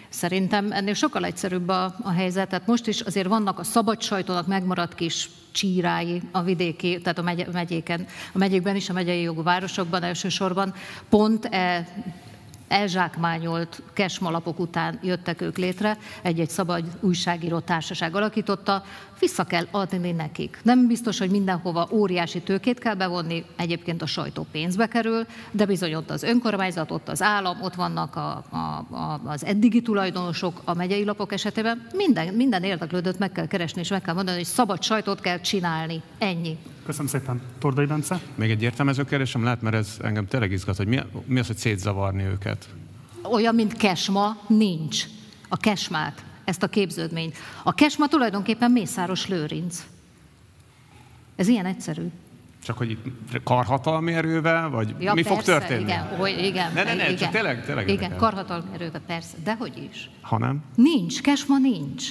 [0.09, 2.49] Szerintem ennél sokkal egyszerűbb a, a helyzet.
[2.49, 7.21] Tehát most is azért vannak a szabad sajtónak megmaradt kis csírái a vidéki, tehát a
[7.21, 10.73] megy, megyéken, a megyékben is, a megyei jogú városokban elsősorban.
[11.09, 11.87] Pont e
[12.67, 18.83] elzsákmányolt kesmalapok után jöttek ők létre, egy-egy szabad újságíró társaság alakította,
[19.19, 20.59] vissza kell adni nekik.
[20.63, 25.93] Nem biztos, hogy mindenhova óriási tőkét kell bevonni, egyébként a sajtó pénzbe kerül, de bizony
[25.93, 28.57] ott az önkormányzat, ott az állam, ott vannak a, a,
[28.95, 31.87] a, az eddigi tulajdonosok a megyei lapok esetében.
[31.93, 36.01] Minden, minden érdeklődött meg kell keresni, és meg kell mondani, hogy szabad sajtót kell csinálni.
[36.17, 36.57] Ennyi.
[36.85, 37.41] Köszönöm szépen.
[37.59, 38.19] Tordai Bence?
[38.35, 41.57] Még egy értelmező kérdésem lehet, mert ez engem tényleg izgat, hogy mi, mi az, hogy
[41.57, 42.67] szétzavarni őket?
[43.31, 45.03] Olyan, mint kesma, nincs.
[45.49, 47.37] A kesmát, ezt a képződményt.
[47.63, 49.85] A kesma tulajdonképpen Mészáros Lőrinc.
[51.35, 52.11] Ez ilyen egyszerű.
[52.63, 52.97] Csak hogy
[53.43, 55.81] karhatalmi erővel, vagy ja, mi persze, fog történni?
[55.81, 56.73] Igen, hogy, igen.
[56.73, 57.15] Ne, ne, ne, igen.
[57.15, 60.09] csak tényleg, tényleg Igen, karhatalmi erővel, persze, de hogy is.
[60.21, 60.63] Ha nem?
[60.75, 62.05] Nincs, kesma nincs.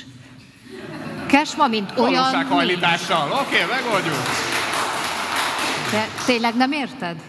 [1.26, 3.30] Kesma, mint olyan Valósághajlítással.
[3.32, 4.14] Oké, okay, megoldjuk.
[5.90, 7.22] De tényleg nem érted?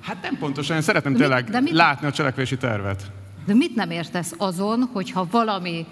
[0.00, 3.02] Hát nem pontosan, én szeretném tényleg de mit, látni a cselekvési tervet.
[3.46, 5.86] De mit nem értesz azon, hogyha valami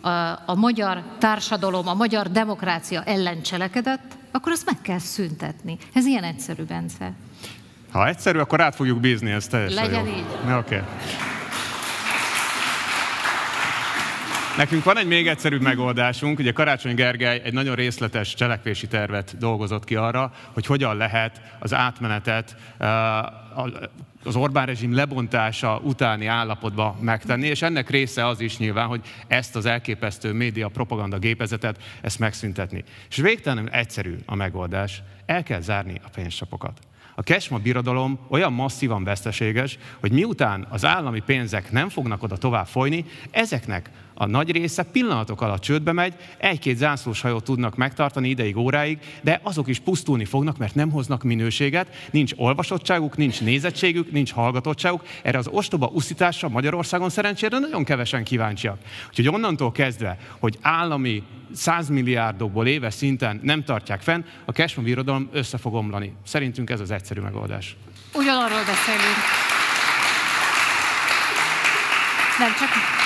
[0.00, 0.08] a,
[0.46, 5.78] a magyar társadalom, a magyar demokrácia ellen cselekedett, akkor azt meg kell szüntetni.
[5.92, 7.12] Ez ilyen egyszerű, Bence.
[7.92, 10.12] Ha egyszerű, akkor át fogjuk bízni, ezt teljesen Legyen jó.
[10.12, 10.24] így.
[10.44, 10.56] Oké.
[10.56, 10.82] Okay.
[14.56, 16.38] Nekünk van egy még egyszerűbb megoldásunk.
[16.38, 21.74] Ugye Karácsony Gergely egy nagyon részletes cselekvési tervet dolgozott ki arra, hogy hogyan lehet az
[21.74, 22.56] átmenetet
[24.26, 29.56] az Orbán rezsim lebontása utáni állapotba megtenni, és ennek része az is nyilván, hogy ezt
[29.56, 32.84] az elképesztő média propaganda gépezetet, ezt megszüntetni.
[33.08, 35.02] És végtelenül egyszerű a megoldás.
[35.26, 36.78] El kell zárni a pénzsapokat.
[37.14, 42.66] A Kesma birodalom olyan masszívan veszteséges, hogy miután az állami pénzek nem fognak oda tovább
[42.66, 48.56] folyni, ezeknek a nagy része pillanatok alatt csődbe megy, egy-két zászlós hajót tudnak megtartani ideig,
[48.56, 54.32] óráig, de azok is pusztulni fognak, mert nem hoznak minőséget, nincs olvasottságuk, nincs nézettségük, nincs
[54.32, 55.02] hallgatottságuk.
[55.22, 58.78] Erre az ostoba uszításra Magyarországon szerencsére nagyon kevesen kíváncsiak.
[59.08, 65.58] Úgyhogy onnantól kezdve, hogy állami százmilliárdokból éves szinten nem tartják fenn, a Kesma birodalom össze
[65.58, 66.12] fog omlani.
[66.24, 67.76] Szerintünk ez az egyszerű megoldás.
[68.14, 69.16] Ugyanarról beszélünk.
[72.38, 73.04] Nem csak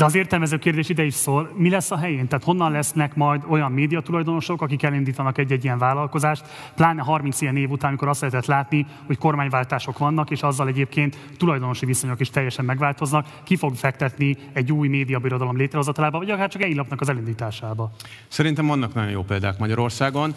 [0.00, 2.28] De az értelmező kérdés ide is szól, mi lesz a helyén?
[2.28, 6.42] Tehát honnan lesznek majd olyan médiatulajdonosok, akik elindítanak egy-egy ilyen vállalkozást,
[6.74, 11.18] pláne 30 ilyen év után, amikor azt lehetett látni, hogy kormányváltások vannak, és azzal egyébként
[11.36, 16.62] tulajdonosi viszonyok is teljesen megváltoznak, ki fog fektetni egy új médiabirodalom létrehozatalába, vagy akár csak
[16.62, 17.90] egy az elindításába?
[18.28, 20.34] Szerintem vannak nagyon jó példák Magyarországon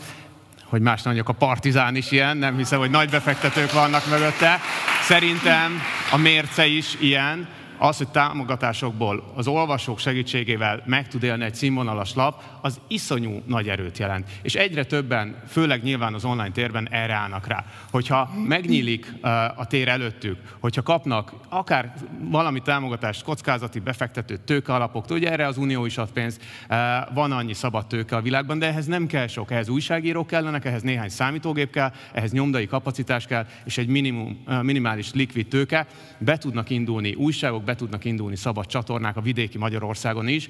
[0.68, 4.60] hogy más nagyok a partizán is ilyen, nem hiszem, hogy nagy befektetők vannak mögötte.
[5.02, 7.48] Szerintem a mérce is ilyen,
[7.78, 13.70] az, hogy támogatásokból az olvasók segítségével meg tud élni egy színvonalas lap, az iszonyú nagy
[13.70, 14.30] erőt jelent.
[14.42, 17.66] És egyre többen, főleg nyilván az online térben erre állnak rá.
[17.92, 19.14] Hogyha megnyílik
[19.56, 25.86] a tér előttük, hogyha kapnak akár valami támogatást, kockázati befektető tőkealapoktól, ugye erre az Unió
[25.86, 26.42] is ad pénzt,
[27.14, 30.82] van annyi szabad tőke a világban, de ehhez nem kell sok, ehhez újságírók kellenek, ehhez
[30.82, 36.70] néhány számítógép kell, ehhez nyomdai kapacitás kell, és egy minimum, minimális likvid tőke, be tudnak
[36.70, 40.50] indulni újságok, be tudnak indulni szabad csatornák a vidéki Magyarországon is,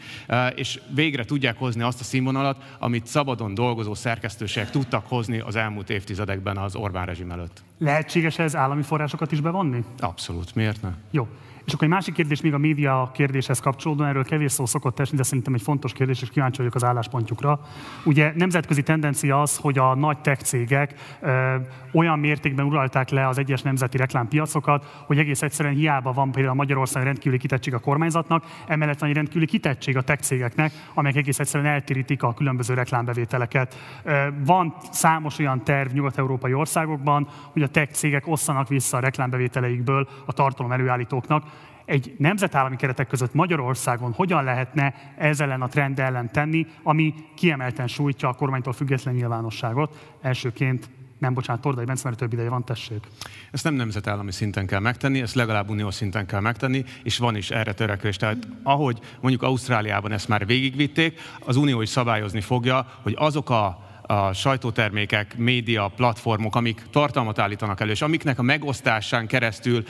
[0.56, 5.90] és végre tudják hozni azt a színvonalat, amit szabadon dolgozó szerkesztőségek tudtak hozni az elmúlt
[5.90, 7.64] évtizedekben az Orbán rezsim előtt.
[7.78, 9.84] Lehetséges ez állami forrásokat is bevonni?
[10.00, 10.90] Abszolút, miért ne?
[11.12, 11.28] Jó.
[11.66, 15.18] És akkor egy másik kérdés még a média kérdéshez kapcsolódóan, erről kevés szó szokott esni,
[15.18, 17.60] de szerintem egy fontos kérdés, és kíváncsi vagyok az álláspontjukra.
[18.06, 21.56] Ugye nemzetközi tendencia az, hogy a nagy tech cégek ö,
[21.92, 27.08] olyan mértékben uralták le az egyes nemzeti reklámpiacokat, hogy egész egyszerűen hiába van például Magyarországon
[27.08, 31.74] rendkívüli kitettség a kormányzatnak, emellett van egy rendkívüli kitettség a tech cégeknek, amelyek egész egyszerűen
[31.74, 33.78] eltérítik a különböző reklámbevételeket.
[34.04, 40.08] Ö, van számos olyan terv nyugat-európai országokban, hogy a tech cégek osszanak vissza a reklámbevételeikből
[40.26, 41.44] a tartalom előállítóknak,
[41.86, 47.88] egy nemzetállami keretek között Magyarországon hogyan lehetne ez ellen a trend ellen tenni, ami kiemelten
[47.88, 50.18] sújtja a kormánytól független nyilvánosságot.
[50.22, 50.90] Elsőként
[51.24, 53.08] nem, bocsánat, Tordai Bence, mert több ideje van, tessék.
[53.52, 57.52] Ezt nem nemzetállami szinten kell megtenni, ezt legalább uniós szinten kell megtenni, és van is
[57.52, 58.18] erre törekvés.
[58.18, 63.83] Tehát ahogy mondjuk Ausztráliában ezt már végigvitték, az unió is szabályozni fogja, hogy azok a
[64.06, 69.84] a sajtótermékek, média, platformok, amik tartalmat állítanak elő, és amiknek a megosztásán keresztül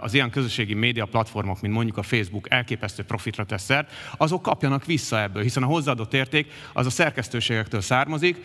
[0.00, 4.84] az ilyen közösségi média platformok, mint mondjuk a Facebook elképesztő profitra tesz szert, azok kapjanak
[4.84, 8.44] vissza ebből, hiszen a hozzáadott érték az a szerkesztőségektől származik,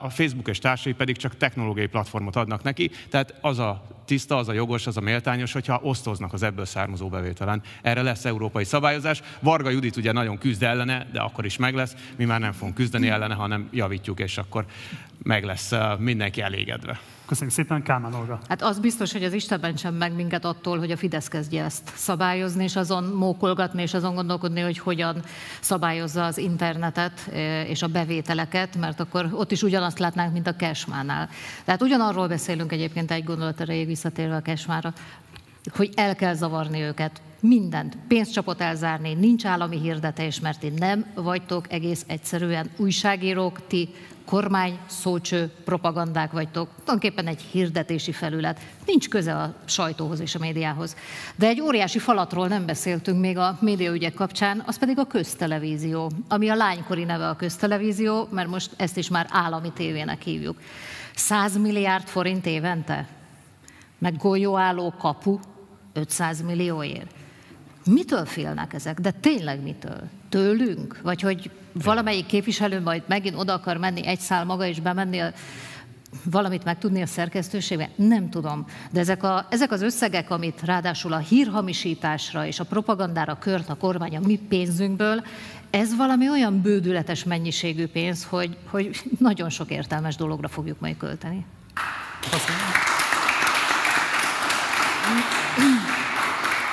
[0.00, 4.48] a Facebook és társai pedig csak technológiai platformot adnak neki, tehát az a tiszta, az
[4.48, 7.62] a jogos, az a méltányos, hogyha osztoznak az ebből származó bevételen.
[7.82, 9.22] Erre lesz európai szabályozás.
[9.40, 11.94] Varga Judit ugye nagyon küzd ellene, de akkor is meg lesz.
[12.16, 14.64] Mi már nem fogunk küzdeni ellene, hanem javítjuk, és akkor
[15.22, 17.00] meg lesz mindenki elégedve.
[17.26, 18.40] Köszönjük szépen, Kálmán Olga.
[18.48, 21.90] Hát az biztos, hogy az Istenben sem meg minket attól, hogy a Fidesz kezdje ezt
[21.94, 25.22] szabályozni, és azon mókolgatni, és azon gondolkodni, hogy hogyan
[25.60, 27.30] szabályozza az internetet
[27.66, 31.28] és a bevételeket, mert akkor ott is ugyanazt látnánk, mint a Cashmánál.
[31.64, 34.92] Tehát ugyanarról beszélünk egyébként egy gondolat erejéig visszatérve a Cashmára,
[35.70, 41.72] hogy el kell zavarni őket, mindent, pénzcsapot elzárni, nincs állami hirdetés, mert ti nem vagytok
[41.72, 43.88] egész egyszerűen újságírók, ti
[44.24, 48.60] kormány szócső propagandák vagytok, tulajdonképpen egy hirdetési felület.
[48.86, 50.96] Nincs köze a sajtóhoz és a médiához.
[51.36, 56.48] De egy óriási falatról nem beszéltünk még a médiaügyek kapcsán, az pedig a köztelevízió, ami
[56.48, 60.60] a lánykori neve a köztelevízió, mert most ezt is már állami tévének hívjuk.
[61.14, 63.06] 100 milliárd forint évente?
[63.98, 65.38] Meg golyóálló kapu
[65.92, 67.10] 500 millióért.
[67.84, 69.00] Mitől félnek ezek?
[69.00, 70.00] De tényleg mitől?
[70.28, 71.00] Tőlünk?
[71.02, 75.32] Vagy hogy valamelyik képviselő majd megint oda akar menni egy szál maga és bemenni a,
[76.24, 77.88] valamit megtudni a szerkesztőségben?
[77.96, 78.66] Nem tudom.
[78.90, 83.74] De ezek, a, ezek az összegek, amit ráadásul a hírhamisításra és a propagandára kört a
[83.74, 85.24] kormány a mi pénzünkből,
[85.70, 91.46] ez valami olyan bődületes mennyiségű pénz, hogy, hogy nagyon sok értelmes dologra fogjuk majd költeni.
[92.30, 92.91] Köszönöm.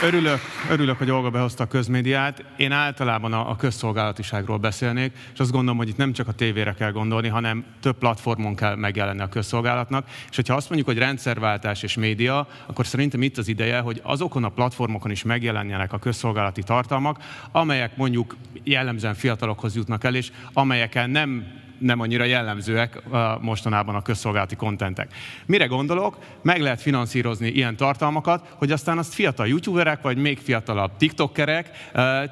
[0.03, 0.39] Örülök,
[0.69, 2.43] örülök, hogy Olga behozta a közmédiát.
[2.57, 6.73] Én általában a, a közszolgálatiságról beszélnék, és azt gondolom, hogy itt nem csak a tévére
[6.73, 10.07] kell gondolni, hanem több platformon kell megjelenni a közszolgálatnak.
[10.29, 14.43] És hogyha azt mondjuk, hogy rendszerváltás és média, akkor szerintem itt az ideje, hogy azokon
[14.43, 17.17] a platformokon is megjelenjenek a közszolgálati tartalmak,
[17.51, 21.45] amelyek mondjuk jellemzően fiatalokhoz jutnak el, és amelyeken nem
[21.79, 23.01] nem annyira jellemzőek
[23.41, 25.13] mostanában a közszolgálati kontentek.
[25.45, 26.17] Mire gondolok?
[26.41, 31.69] Meg lehet finanszírozni ilyen tartalmakat, hogy aztán azt fiatal youtuberek, vagy még fiatalabb tiktokerek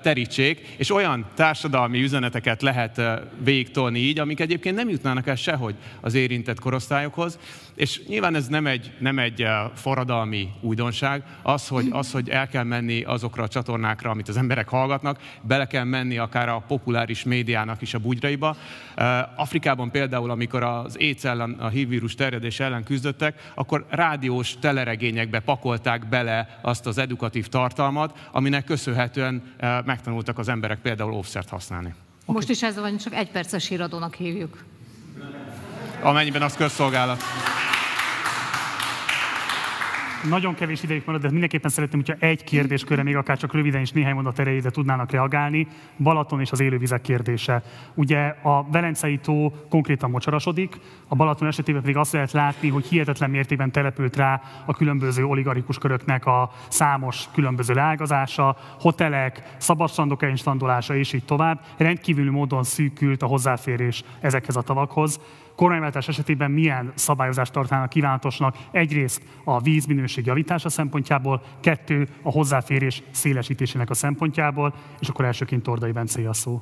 [0.02, 3.02] terítsék, és olyan társadalmi üzeneteket lehet
[3.44, 7.40] végigtolni így, amik egyébként nem jutnának el sehogy az érintett korosztályokhoz.
[7.78, 12.64] És nyilván ez nem egy, nem egy forradalmi újdonság, az hogy, az, hogy el kell
[12.64, 17.82] menni azokra a csatornákra, amit az emberek hallgatnak, bele kell menni akár a populáris médiának
[17.82, 18.56] is a bugyraiba,
[19.36, 25.40] Afrikában például, amikor az AIDS ellen, a HIV vírus terjedés ellen küzdöttek, akkor rádiós teleregényekbe
[25.40, 31.94] pakolták bele azt az edukatív tartalmat, aminek köszönhetően eh, megtanultak az emberek például offszert használni.
[32.22, 32.36] Okay.
[32.36, 34.64] Most is ez van, csak egy perces híradónak hívjuk.
[36.08, 37.22] Amennyiben az közszolgálat.
[40.30, 43.92] Nagyon kevés idejük marad, de mindenképpen szeretném, hogyha egy kérdéskörre, még akár csak röviden is
[43.92, 45.68] néhány mondat erejébe tudnának reagálni.
[45.98, 47.64] Balaton és az élővizek kérdése.
[47.94, 53.30] Ugye a Velencei tó konkrétan mocsarasodik, a Balaton esetében pedig azt lehet látni, hogy hihetetlen
[53.30, 61.14] mértékben települt rá a különböző oligarikus köröknek a számos különböző leágazása, hotelek, szabadstrandok elinstandolása és
[61.14, 61.62] így tovább.
[61.78, 65.20] Rendkívüli módon szűkült a hozzáférés ezekhez a tavakhoz
[65.58, 68.56] kormányváltás esetében milyen szabályozást tartanak kívánatosnak?
[68.72, 75.92] Egyrészt a vízminőség javítása szempontjából, kettő a hozzáférés szélesítésének a szempontjából, és akkor elsőként Tordai
[75.92, 76.62] Bence a szó.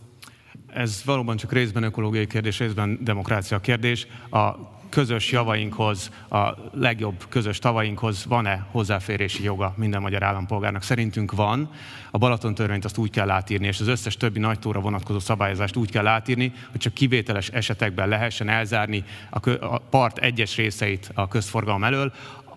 [0.67, 4.07] Ez valóban csak részben ökológiai kérdés, részben demokrácia kérdés.
[4.29, 4.55] A
[4.95, 10.83] közös javainkhoz, a legjobb közös tavainkhoz van-e hozzáférési joga minden magyar állampolgárnak?
[10.83, 11.69] Szerintünk van.
[12.11, 15.75] A Balaton törvényt azt úgy kell átírni, és az összes többi nagy tóra vonatkozó szabályozást
[15.75, 21.83] úgy kell átírni, hogy csak kivételes esetekben lehessen elzárni a part egyes részeit a közforgalom
[21.83, 22.13] elől,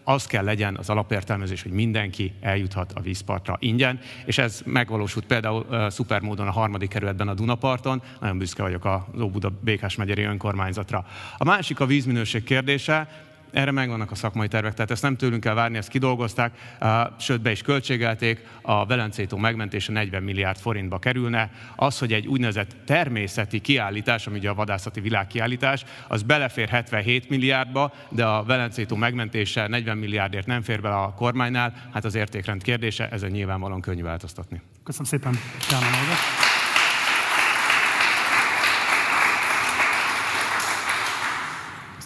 [0.09, 5.67] az kell legyen az alapértelmezés, hogy mindenki eljuthat a vízpartra ingyen, és ez megvalósult például
[5.69, 11.07] uh, szupermódon a harmadik kerületben a Dunaparton, nagyon büszke vagyok a Óbuda Békás megyeri önkormányzatra.
[11.37, 13.09] A másik a vízminőség kérdése,
[13.51, 16.77] erre megvannak a szakmai tervek, tehát ezt nem tőlünk kell várni, ezt kidolgozták,
[17.19, 21.51] sőt be is költségelték, a Velencétó megmentése 40 milliárd forintba kerülne.
[21.77, 27.93] Az, hogy egy úgynevezett természeti kiállítás, ami ugye a vadászati világkiállítás, az belefér 77 milliárdba,
[28.09, 33.09] de a Velencétó megmentése 40 milliárdért nem fér bele a kormánynál, hát az értékrend kérdése,
[33.09, 34.61] ezen nyilvánvalóan könnyű változtatni.
[34.85, 35.35] Köszönöm szépen,
[35.71, 36.48] János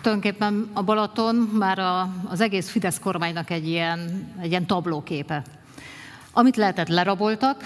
[0.03, 5.42] tulajdonképpen a Balaton már a, az egész Fidesz kormánynak egy ilyen, egy ilyen tablóképe.
[6.32, 7.64] Amit lehetett, leraboltak,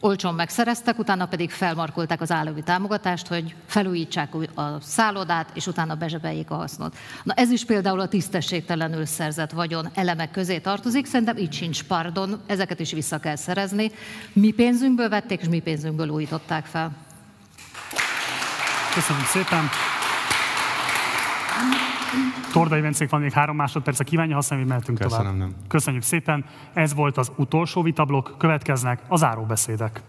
[0.00, 6.50] olcsón megszereztek, utána pedig felmarkolták az állami támogatást, hogy felújítsák a szállodát, és utána bezsebeljék
[6.50, 6.96] a hasznot.
[7.22, 12.40] Na ez is például a tisztességtelenül szerzett vagyon elemek közé tartozik, szerintem így sincs pardon,
[12.46, 13.90] ezeket is vissza kell szerezni.
[14.32, 16.90] Mi pénzünkből vették, és mi pénzünkből újították fel.
[18.94, 19.68] Köszönöm szépen!
[22.52, 25.38] Tordai Vencék van még három másodperce, kívánja használni, hogy mehetünk Köszönöm, tovább.
[25.38, 25.54] Nem.
[25.68, 26.44] Köszönjük szépen.
[26.72, 30.02] Ez volt az utolsó vitablok, következnek a záróbeszédek.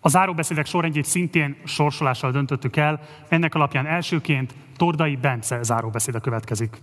[0.00, 3.00] A záróbeszédek sorrendjét szintén sorsolással döntöttük el.
[3.28, 6.76] Ennek alapján elsőként Tordai Bence záróbeszéde következik.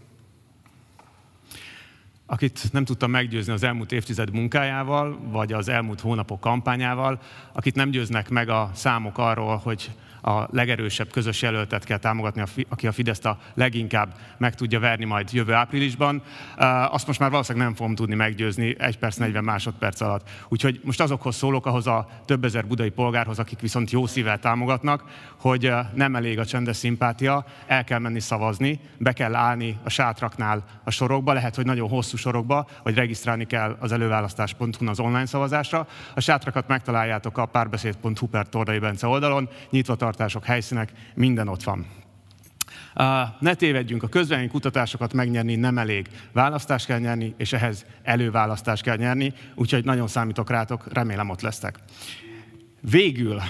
[2.26, 7.20] Akit nem tudtam meggyőzni az elmúlt évtized munkájával, vagy az elmúlt hónapok kampányával,
[7.54, 9.92] akit nem győznek meg a számok arról, hogy
[10.24, 15.32] a legerősebb közös jelöltet kell támogatni, aki a Fideszt a leginkább meg tudja verni majd
[15.32, 16.22] jövő áprilisban.
[16.90, 20.30] Azt most már valószínűleg nem fogom tudni meggyőzni egy perc, 40 másodperc alatt.
[20.48, 25.04] Úgyhogy most azokhoz szólok, ahhoz a több ezer budai polgárhoz, akik viszont jó szívvel támogatnak,
[25.40, 30.64] hogy nem elég a csendes szimpátia, el kell menni szavazni, be kell állni a sátraknál
[30.84, 35.88] a sorokba, lehet, hogy nagyon hosszú sorokba, vagy regisztrálni kell az előválasztás.hu az online szavazásra.
[36.16, 41.86] A sátrakat megtaláljátok a párbeszéd.hu per Tordai Bence oldalon, nyitva kutatások, helyszínek, minden ott van.
[43.40, 46.08] Ne tévedjünk, a közvélemény kutatásokat megnyerni nem elég.
[46.32, 51.80] Választást kell nyerni, és ehhez előválasztást kell nyerni, úgyhogy nagyon számítok rátok, remélem ott lesztek.
[52.82, 53.42] Végül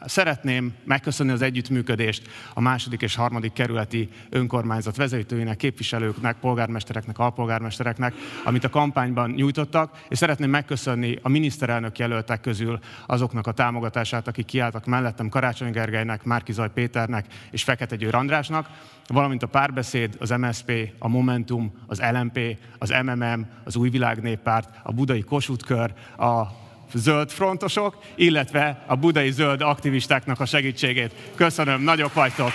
[0.00, 8.14] Szeretném megköszönni az együttműködést a második és harmadik kerületi önkormányzat vezetőinek, képviselőknek, polgármestereknek, alpolgármestereknek,
[8.44, 14.44] amit a kampányban nyújtottak, és szeretném megköszönni a miniszterelnök jelöltek közül azoknak a támogatását, akik
[14.44, 18.68] kiálltak mellettem Karácsony Gergelynek, Márkizaj Péternek és Fekete Győr Andrásnak,
[19.06, 24.68] valamint a párbeszéd, az MSP, a Momentum, az LMP, az MMM, az Új Világ Néppárt,
[24.82, 26.62] a Budai Kossuth Kör, a
[26.92, 31.12] zöld frontosok, illetve a budai zöld aktivistáknak a segítségét.
[31.34, 32.52] Köszönöm, nagyok vagytok!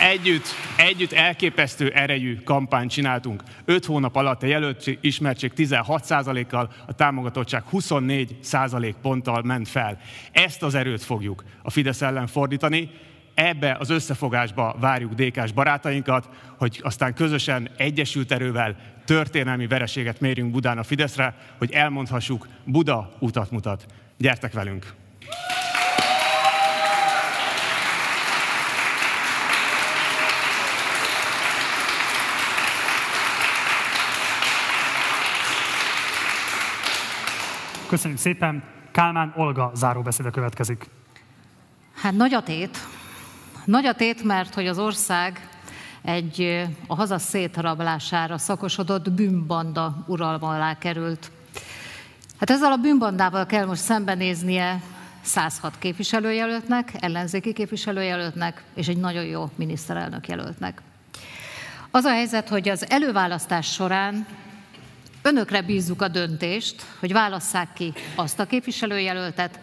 [0.00, 0.46] Együtt,
[0.76, 3.42] együtt elképesztő erejű kampányt csináltunk.
[3.64, 9.98] Öt hónap alatt a jelölt ismertség 16%-kal, a támogatottság 24% ponttal ment fel.
[10.32, 12.90] Ezt az erőt fogjuk a Fidesz ellen fordítani,
[13.38, 20.78] ebbe az összefogásba várjuk DK-s barátainkat, hogy aztán közösen egyesült erővel történelmi vereséget mérjünk Budán
[20.78, 23.86] a Fideszre, hogy elmondhassuk, Buda utat mutat.
[24.16, 24.94] Gyertek velünk!
[37.86, 38.62] Köszönjük szépen!
[38.90, 40.86] Kálmán Olga záróbeszéde következik.
[41.94, 42.78] Hát nagy a tét,
[43.68, 45.48] nagy a tét, mert hogy az ország
[46.02, 51.30] egy a haza szétrablására szakosodott bűnbanda uralma alá került.
[52.38, 54.80] Hát ezzel a bűnbandával kell most szembenéznie
[55.22, 60.82] 106 képviselőjelöltnek, ellenzéki képviselőjelöltnek és egy nagyon jó miniszterelnök jelöltnek.
[61.90, 64.26] Az a helyzet, hogy az előválasztás során
[65.22, 69.60] önökre bízzuk a döntést, hogy válasszák ki azt a képviselőjelöltet,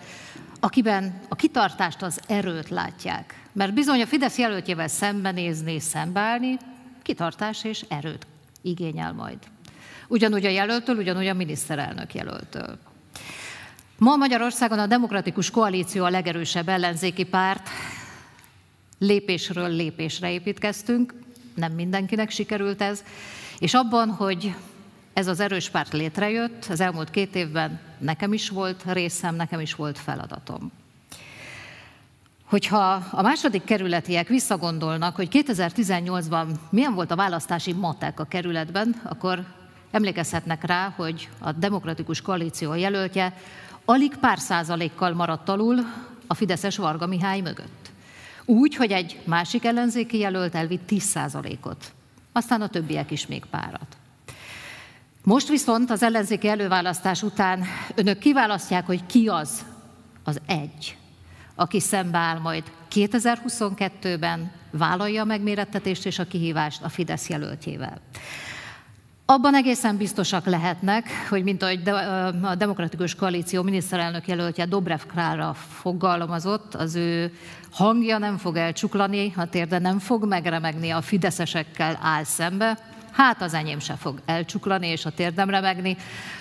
[0.60, 3.44] akiben a kitartást, az erőt látják.
[3.56, 6.58] Mert bizony a Fidesz jelöltjével szembenézni, szembeállni,
[7.02, 8.28] kitartás és erőt
[8.62, 9.38] igényel majd.
[10.08, 12.78] Ugyanúgy a jelöltől, ugyanúgy a miniszterelnök jelöltől.
[13.98, 17.70] Ma Magyarországon a Demokratikus Koalíció a legerősebb ellenzéki párt.
[19.00, 21.14] Lépésről lépésre építkeztünk,
[21.56, 23.04] nem mindenkinek sikerült ez,
[23.60, 24.56] és abban, hogy
[25.14, 29.76] ez az erős párt létrejött, az elmúlt két évben nekem is volt részem, nekem is
[29.76, 30.72] volt feladatom.
[32.46, 39.46] Hogyha a második kerületiek visszagondolnak, hogy 2018-ban milyen volt a választási matek a kerületben, akkor
[39.92, 43.34] emlékezhetnek rá, hogy a Demokratikus Koalíció jelöltje
[43.86, 45.80] alig pár százalékkal maradt alul
[46.28, 47.92] a Fideszes Varga Mihály mögött.
[48.46, 51.94] Úgy, hogy egy másik ellenzéki jelölt elvitt 10 százalékot.
[52.32, 53.98] Aztán a többiek is még párat.
[55.24, 57.64] Most viszont az ellenzéki előválasztás után
[57.96, 59.66] önök kiválasztják, hogy ki az
[60.24, 60.98] az egy,
[61.56, 68.02] aki szembeáll majd 2022-ben, vállalja a megmérettetést és a kihívást a Fidesz jelöltjével.
[69.28, 71.90] Abban egészen biztosak lehetnek, hogy mint ahogy
[72.42, 77.34] a Demokratikus Koalíció miniszterelnök jelöltje Dobrev Klára fogalmazott, az ő
[77.72, 82.78] hangja nem fog elcsuklani, a térde nem fog megremegni, a fideszesekkel áll szembe,
[83.12, 85.98] hát az enyém se fog elcsuklani és a térdem remegni,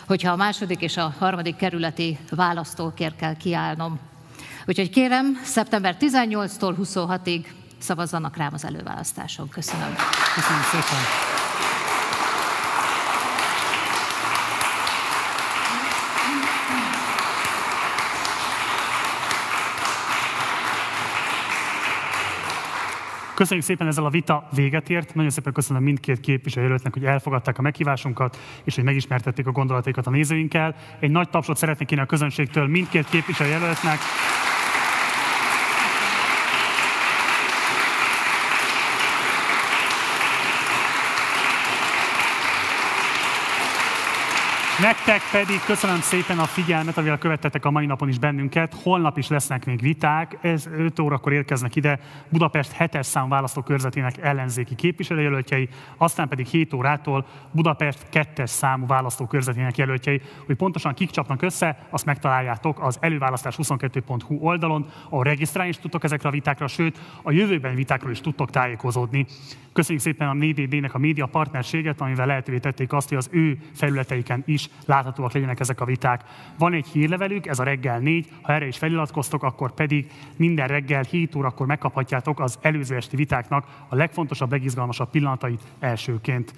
[0.06, 3.98] hogyha a második és a harmadik kerületi választókér kell kiállnom.
[4.66, 7.44] Úgyhogy kérem, szeptember 18-tól 26-ig
[7.78, 9.48] szavazzanak rám az előválasztáson.
[9.48, 9.94] Köszönöm.
[10.34, 11.32] Köszönöm szépen.
[23.34, 25.14] Köszönjük szépen ezzel a vita véget ért.
[25.14, 30.10] Nagyon szépen köszönöm mindkét képviselőjelöltnek, hogy elfogadták a meghívásunkat, és hogy megismertették a gondolataikat a
[30.10, 30.74] nézőinkkel.
[31.00, 33.98] Egy nagy tapsot szeretnék kérni a közönségtől mindkét képviselőjelöltnek.
[44.80, 48.74] Nektek pedig köszönöm szépen a figyelmet, amivel követtetek a mai napon is bennünket.
[48.82, 54.74] Holnap is lesznek még viták, ez 5 órakor érkeznek ide Budapest 7-es szám választókörzetének ellenzéki
[54.74, 60.20] képviselőjelöltjei, aztán pedig 7 órától Budapest 2-es számú választókörzetének jelöltjei.
[60.46, 66.28] Hogy pontosan kik csapnak össze, azt megtaláljátok az előválasztás22.hu oldalon, ahol regisztrálni is tudtok ezekre
[66.28, 69.26] a vitákra, sőt, a jövőben vitákról is tudtok tájékozódni.
[69.74, 74.42] Köszönjük szépen a 4DD-nek a média partnerséget, amivel lehetővé tették azt, hogy az ő felületeiken
[74.64, 76.24] is láthatóak legyenek ezek a viták.
[76.58, 81.02] Van egy hírlevelük, ez a reggel 4, ha erre is feliratkoztok, akkor pedig minden reggel
[81.02, 86.54] 7 órakor megkaphatjátok az előző esti vitáknak a legfontosabb, legizgalmasabb pillanatait elsőként.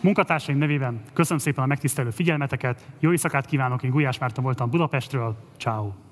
[0.00, 5.36] Munkatársaim nevében köszönöm szépen a megtisztelő figyelmeteket, jó éjszakát kívánok, én Gulyás Márton voltam Budapestről,
[5.58, 6.07] ciao.